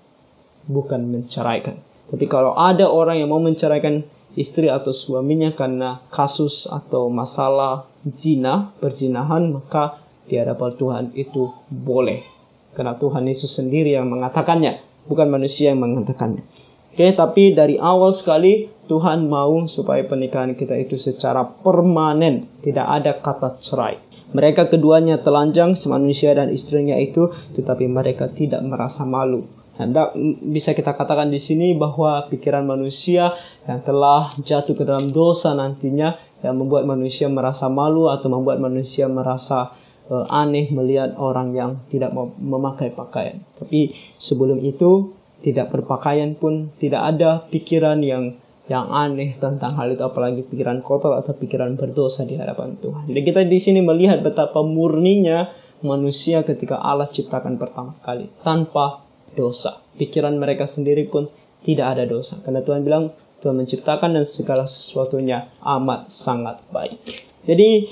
bukan 0.71 1.11
menceraikan. 1.11 1.75
Tapi 2.07 2.25
kalau 2.27 2.55
ada 2.55 2.87
orang 2.87 3.19
yang 3.19 3.31
mau 3.31 3.43
menceraikan 3.43 4.07
istri 4.35 4.71
atau 4.71 4.95
suaminya 4.95 5.51
karena 5.51 5.99
kasus 6.07 6.67
atau 6.67 7.11
masalah 7.11 7.87
zina, 8.07 8.71
perzinahan, 8.79 9.51
maka 9.51 9.99
di 10.25 10.39
hadapan 10.39 10.71
Tuhan 10.77 11.05
itu 11.17 11.51
boleh. 11.67 12.23
Karena 12.71 12.95
Tuhan 12.95 13.27
Yesus 13.27 13.51
sendiri 13.51 13.93
yang 13.95 14.07
mengatakannya, 14.07 14.79
bukan 15.07 15.27
manusia 15.27 15.75
yang 15.75 15.83
mengatakannya. 15.83 16.43
Oke, 16.91 17.07
tapi 17.15 17.55
dari 17.55 17.79
awal 17.79 18.11
sekali 18.11 18.67
Tuhan 18.91 19.31
mau 19.31 19.63
supaya 19.71 20.03
pernikahan 20.03 20.59
kita 20.59 20.75
itu 20.75 20.99
secara 20.99 21.47
permanen, 21.47 22.47
tidak 22.59 22.87
ada 22.87 23.11
kata 23.15 23.59
cerai. 23.63 23.95
Mereka 24.31 24.71
keduanya 24.71 25.19
telanjang, 25.19 25.75
semanusia 25.75 26.35
dan 26.35 26.51
istrinya 26.51 26.95
itu, 26.99 27.31
tetapi 27.55 27.87
mereka 27.87 28.31
tidak 28.31 28.63
merasa 28.63 29.03
malu 29.03 29.47
hendak 29.81 30.13
bisa 30.45 30.77
kita 30.77 30.93
katakan 30.93 31.33
di 31.33 31.41
sini 31.41 31.73
bahwa 31.73 32.29
pikiran 32.29 32.63
manusia 32.63 33.33
yang 33.65 33.81
telah 33.81 34.29
jatuh 34.41 34.77
ke 34.77 34.83
dalam 34.85 35.09
dosa 35.09 35.57
nantinya 35.57 36.15
yang 36.45 36.57
membuat 36.57 36.85
manusia 36.89 37.29
merasa 37.29 37.69
malu 37.69 38.09
atau 38.09 38.29
membuat 38.29 38.61
manusia 38.61 39.05
merasa 39.09 39.73
uh, 40.09 40.25
aneh 40.29 40.69
melihat 40.73 41.17
orang 41.17 41.53
yang 41.53 41.71
tidak 41.89 42.13
memakai 42.41 42.89
pakaian. 42.93 43.41
Tapi 43.57 43.93
sebelum 44.17 44.61
itu 44.61 45.13
tidak 45.41 45.73
berpakaian 45.73 46.37
pun 46.37 46.69
tidak 46.77 47.01
ada 47.17 47.45
pikiran 47.49 48.01
yang 48.05 48.37
yang 48.69 48.87
aneh 48.87 49.35
tentang 49.35 49.75
hal 49.75 49.91
itu 49.91 50.05
apalagi 50.05 50.47
pikiran 50.47 50.79
kotor 50.79 51.17
atau 51.17 51.35
pikiran 51.35 51.75
berdosa 51.75 52.23
di 52.23 52.39
hadapan 52.39 52.77
Tuhan. 52.79 53.09
Jadi 53.09 53.21
kita 53.25 53.41
di 53.43 53.59
sini 53.59 53.79
melihat 53.83 54.21
betapa 54.23 54.63
murninya 54.63 55.49
manusia 55.81 56.45
ketika 56.45 56.77
Allah 56.77 57.09
ciptakan 57.09 57.57
pertama 57.57 57.97
kali 58.05 58.29
tanpa 58.45 59.10
dosa. 59.37 59.81
Pikiran 59.97 60.37
mereka 60.37 60.67
sendiri 60.67 61.07
pun 61.07 61.27
tidak 61.61 61.97
ada 61.97 62.03
dosa. 62.09 62.39
Karena 62.41 62.65
Tuhan 62.65 62.81
bilang 62.81 63.13
Tuhan 63.41 63.57
menciptakan 63.57 64.17
dan 64.17 64.25
segala 64.25 64.69
sesuatunya 64.69 65.49
amat 65.61 66.13
sangat 66.13 66.61
baik. 66.69 67.01
Jadi 67.45 67.89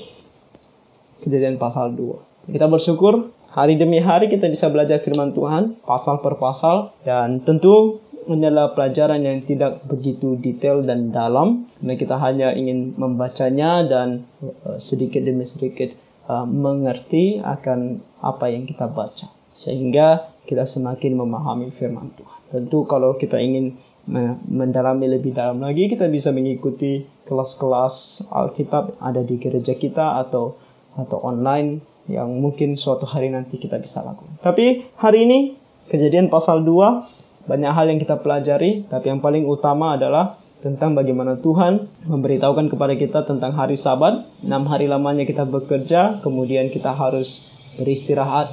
kejadian 1.26 1.58
pasal 1.58 1.98
2. 1.98 2.54
Kita 2.54 2.66
bersyukur 2.70 3.34
hari 3.50 3.76
demi 3.76 3.98
hari 3.98 4.30
kita 4.30 4.46
bisa 4.46 4.70
belajar 4.70 5.02
firman 5.02 5.34
Tuhan 5.34 5.82
pasal 5.82 6.22
per 6.22 6.38
pasal 6.38 6.94
dan 7.02 7.42
tentu 7.42 8.02
ini 8.30 8.46
adalah 8.46 8.78
pelajaran 8.78 9.26
yang 9.26 9.42
tidak 9.42 9.82
begitu 9.90 10.38
detail 10.38 10.86
dan 10.86 11.10
dalam 11.10 11.66
karena 11.82 11.94
kita 11.98 12.16
hanya 12.22 12.54
ingin 12.54 12.94
membacanya 12.94 13.82
dan 13.90 14.30
uh, 14.46 14.78
sedikit 14.78 15.26
demi 15.26 15.50
sedikit 15.50 15.90
uh, 16.30 16.46
mengerti 16.46 17.42
akan 17.42 18.06
apa 18.22 18.54
yang 18.54 18.70
kita 18.70 18.86
baca 18.86 19.34
sehingga 19.50 20.30
kita 20.50 20.66
semakin 20.66 21.14
memahami 21.14 21.70
firman 21.70 22.10
Tuhan. 22.18 22.40
Tentu 22.50 22.90
kalau 22.90 23.14
kita 23.22 23.38
ingin 23.38 23.78
mendalami 24.50 25.06
lebih 25.06 25.38
dalam 25.38 25.62
lagi, 25.62 25.86
kita 25.86 26.10
bisa 26.10 26.34
mengikuti 26.34 27.06
kelas-kelas 27.30 28.26
Alkitab 28.34 28.98
ada 28.98 29.22
di 29.22 29.38
gereja 29.38 29.78
kita 29.78 30.18
atau 30.26 30.58
atau 30.98 31.22
online 31.22 31.86
yang 32.10 32.42
mungkin 32.42 32.74
suatu 32.74 33.06
hari 33.06 33.30
nanti 33.30 33.62
kita 33.62 33.78
bisa 33.78 34.02
lakukan. 34.02 34.42
Tapi 34.42 34.90
hari 34.98 35.30
ini 35.30 35.40
kejadian 35.94 36.34
pasal 36.34 36.66
2 36.66 37.46
banyak 37.46 37.70
hal 37.70 37.86
yang 37.94 38.02
kita 38.02 38.18
pelajari, 38.18 38.90
tapi 38.90 39.14
yang 39.14 39.22
paling 39.22 39.46
utama 39.46 39.94
adalah 39.94 40.42
tentang 40.66 40.98
bagaimana 40.98 41.38
Tuhan 41.38 41.86
memberitahukan 42.10 42.68
kepada 42.74 42.94
kita 42.98 43.30
tentang 43.30 43.54
hari 43.54 43.78
Sabat. 43.78 44.26
Enam 44.42 44.66
hari 44.66 44.90
lamanya 44.90 45.24
kita 45.24 45.46
bekerja, 45.46 46.18
kemudian 46.26 46.74
kita 46.74 46.98
harus 46.98 47.46
beristirahat 47.78 48.50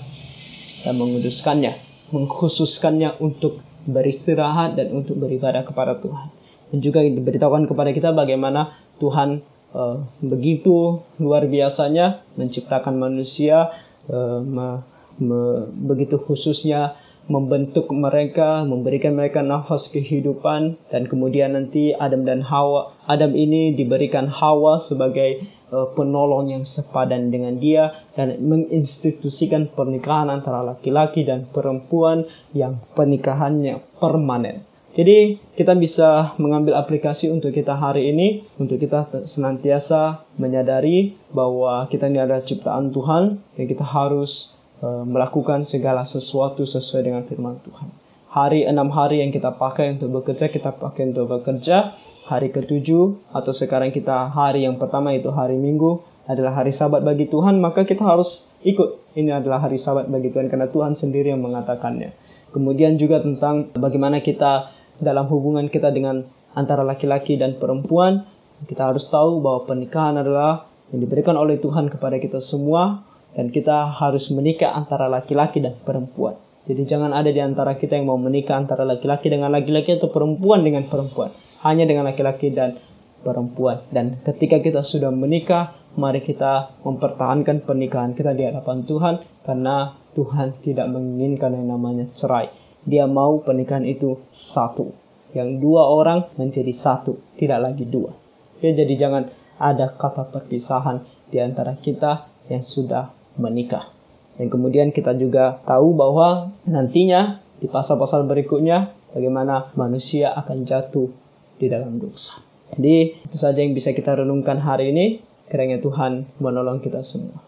dan 0.85 1.01
menguduskannya, 1.01 1.73
mengkhususkannya 2.11 3.19
untuk 3.19 3.63
beristirahat 3.87 4.75
dan 4.75 4.91
untuk 4.95 5.19
beribadah 5.19 5.63
kepada 5.63 5.99
Tuhan. 5.99 6.29
Dan 6.75 6.79
juga 6.83 7.03
diberitahukan 7.03 7.71
kepada 7.71 7.91
kita 7.95 8.11
bagaimana 8.11 8.75
Tuhan 8.99 9.43
uh, 9.71 10.03
begitu 10.19 11.07
luar 11.23 11.47
biasanya 11.47 12.27
menciptakan 12.35 12.99
manusia, 12.99 13.71
uh, 14.11 14.43
me, 14.43 14.83
me, 15.23 15.71
begitu 15.71 16.19
khususnya 16.19 16.99
membentuk 17.27 17.91
mereka, 17.91 18.63
memberikan 18.63 19.19
mereka 19.19 19.43
nafas 19.43 19.91
kehidupan 19.91 20.79
dan 20.95 21.11
kemudian 21.11 21.59
nanti 21.59 21.91
Adam 21.91 22.23
dan 22.23 22.43
Hawa, 22.43 22.95
Adam 23.11 23.35
ini 23.35 23.75
diberikan 23.75 24.31
Hawa 24.31 24.79
sebagai 24.79 25.43
uh, 25.73 25.91
penolong 25.95 26.53
yang 26.53 26.65
sepadan 26.67 27.31
dengan 27.31 27.59
dia 27.59 27.95
dan 28.15 28.37
menginstitusikan 28.43 29.71
pernikahan 29.71 30.29
antara 30.29 30.63
laki-laki 30.63 31.27
dan 31.27 31.47
perempuan 31.49 32.27
yang 32.55 32.83
pernikahannya 32.95 33.83
permanen. 33.99 34.67
Jadi 34.97 35.37
kita 35.53 35.77
bisa 35.77 36.33
mengambil 36.41 36.81
aplikasi 36.81 37.29
untuk 37.29 37.53
kita 37.53 37.77
hari 37.77 38.09
ini 38.17 38.49
untuk 38.57 38.81
kita 38.81 39.29
senantiasa 39.29 40.25
menyadari 40.41 41.13
bahwa 41.37 41.85
kita 41.93 42.09
ini 42.09 42.17
adalah 42.17 42.41
ciptaan 42.41 42.97
Tuhan 42.97 43.37
dan 43.61 43.65
kita 43.69 43.85
harus 43.85 44.57
Eh, 44.77 45.05
melakukan 45.09 45.65
segala 45.65 46.05
sesuatu 46.05 46.69
sesuai 46.69 47.09
dengan 47.09 47.25
firman 47.25 47.57
Tuhan. 47.65 47.89
Hari 48.37 48.69
enam 48.69 48.93
hari 48.93 49.25
yang 49.25 49.33
kita 49.33 49.57
pakai 49.57 49.97
untuk 49.97 50.21
bekerja, 50.21 50.53
kita 50.53 50.77
pakai 50.77 51.09
untuk 51.09 51.25
bekerja. 51.41 51.97
Hari 52.29 52.53
ketujuh 52.53 53.33
atau 53.33 53.53
sekarang 53.57 53.97
kita 53.97 54.29
hari 54.29 54.69
yang 54.69 54.77
pertama 54.77 55.17
itu 55.17 55.33
hari 55.33 55.57
Minggu 55.57 56.05
adalah 56.29 56.61
hari 56.61 56.69
Sabat 56.69 57.01
bagi 57.01 57.33
Tuhan, 57.33 57.57
maka 57.65 57.89
kita 57.89 58.05
harus 58.05 58.45
ikut. 58.61 59.17
Ini 59.17 59.41
adalah 59.41 59.65
hari 59.65 59.81
Sabat 59.81 60.13
bagi 60.13 60.29
Tuhan 60.29 60.53
karena 60.53 60.69
Tuhan 60.69 61.01
sendiri 61.01 61.33
yang 61.33 61.41
mengatakannya. 61.41 62.13
Kemudian 62.53 63.01
juga 63.01 63.25
tentang 63.25 63.73
bagaimana 63.73 64.21
kita 64.21 64.69
dalam 65.01 65.33
hubungan 65.33 65.73
kita 65.73 65.89
dengan 65.89 66.29
antara 66.53 66.85
laki-laki 66.85 67.41
dan 67.41 67.57
perempuan, 67.57 68.29
kita 68.69 68.93
harus 68.93 69.09
tahu 69.09 69.41
bahwa 69.41 69.65
pernikahan 69.65 70.21
adalah 70.21 70.69
yang 70.93 71.01
diberikan 71.01 71.41
oleh 71.41 71.57
Tuhan 71.57 71.89
kepada 71.89 72.21
kita 72.21 72.45
semua 72.45 73.01
dan 73.33 73.49
kita 73.49 73.97
harus 73.97 74.29
menikah 74.29 74.77
antara 74.77 75.09
laki-laki 75.09 75.65
dan 75.65 75.73
perempuan. 75.89 76.37
Jadi 76.67 76.83
jangan 76.83 77.15
ada 77.15 77.31
di 77.31 77.39
antara 77.39 77.79
kita 77.79 77.95
yang 77.95 78.11
mau 78.11 78.19
menikah 78.19 78.59
antara 78.59 78.83
laki-laki 78.83 79.31
dengan 79.31 79.55
laki-laki 79.55 79.95
atau 79.95 80.11
perempuan 80.11 80.67
dengan 80.67 80.83
perempuan. 80.91 81.31
Hanya 81.63 81.87
dengan 81.87 82.11
laki-laki 82.11 82.51
dan 82.51 82.75
perempuan. 83.23 83.87
Dan 83.95 84.19
ketika 84.19 84.59
kita 84.59 84.83
sudah 84.83 85.15
menikah, 85.15 85.79
mari 85.95 86.27
kita 86.27 86.75
mempertahankan 86.83 87.63
pernikahan 87.63 88.19
kita 88.19 88.35
di 88.35 88.51
hadapan 88.51 88.83
Tuhan 88.83 89.15
karena 89.47 89.95
Tuhan 90.19 90.59
tidak 90.59 90.87
menginginkan 90.91 91.55
yang 91.55 91.71
namanya 91.71 92.11
cerai. 92.11 92.51
Dia 92.83 93.07
mau 93.07 93.43
pernikahan 93.43 93.87
itu 93.87 94.23
satu. 94.31 94.91
Yang 95.35 95.59
dua 95.63 95.87
orang 95.87 96.31
menjadi 96.35 96.71
satu, 96.71 97.19
tidak 97.39 97.63
lagi 97.63 97.87
dua. 97.87 98.15
Ya, 98.63 98.73
jadi 98.73 98.95
jangan 98.95 99.29
ada 99.61 99.91
kata 99.91 100.33
perpisahan 100.33 101.05
di 101.29 101.43
antara 101.43 101.77
kita 101.77 102.31
yang 102.49 102.63
sudah 102.63 103.11
menikah. 103.37 103.96
Dan 104.37 104.53
kemudian 104.53 104.93
kita 104.93 105.17
juga 105.17 105.61
tahu 105.65 105.97
bahwa 105.97 106.53
nantinya 106.69 107.41
di 107.57 107.67
pasal-pasal 107.69 108.29
berikutnya 108.29 108.93
bagaimana 109.17 109.73
manusia 109.81 110.37
akan 110.37 110.69
jatuh 110.69 111.09
di 111.57 111.67
dalam 111.73 111.97
dosa. 111.97 112.37
Jadi 112.77 113.25
itu 113.25 113.37
saja 113.41 113.65
yang 113.65 113.73
bisa 113.73 113.97
kita 113.97 114.21
renungkan 114.21 114.61
hari 114.61 114.93
ini. 114.93 115.07
Kiranya 115.47 115.79
Tuhan 115.79 116.27
menolong 116.43 116.83
kita 116.83 117.01
semua. 117.07 117.39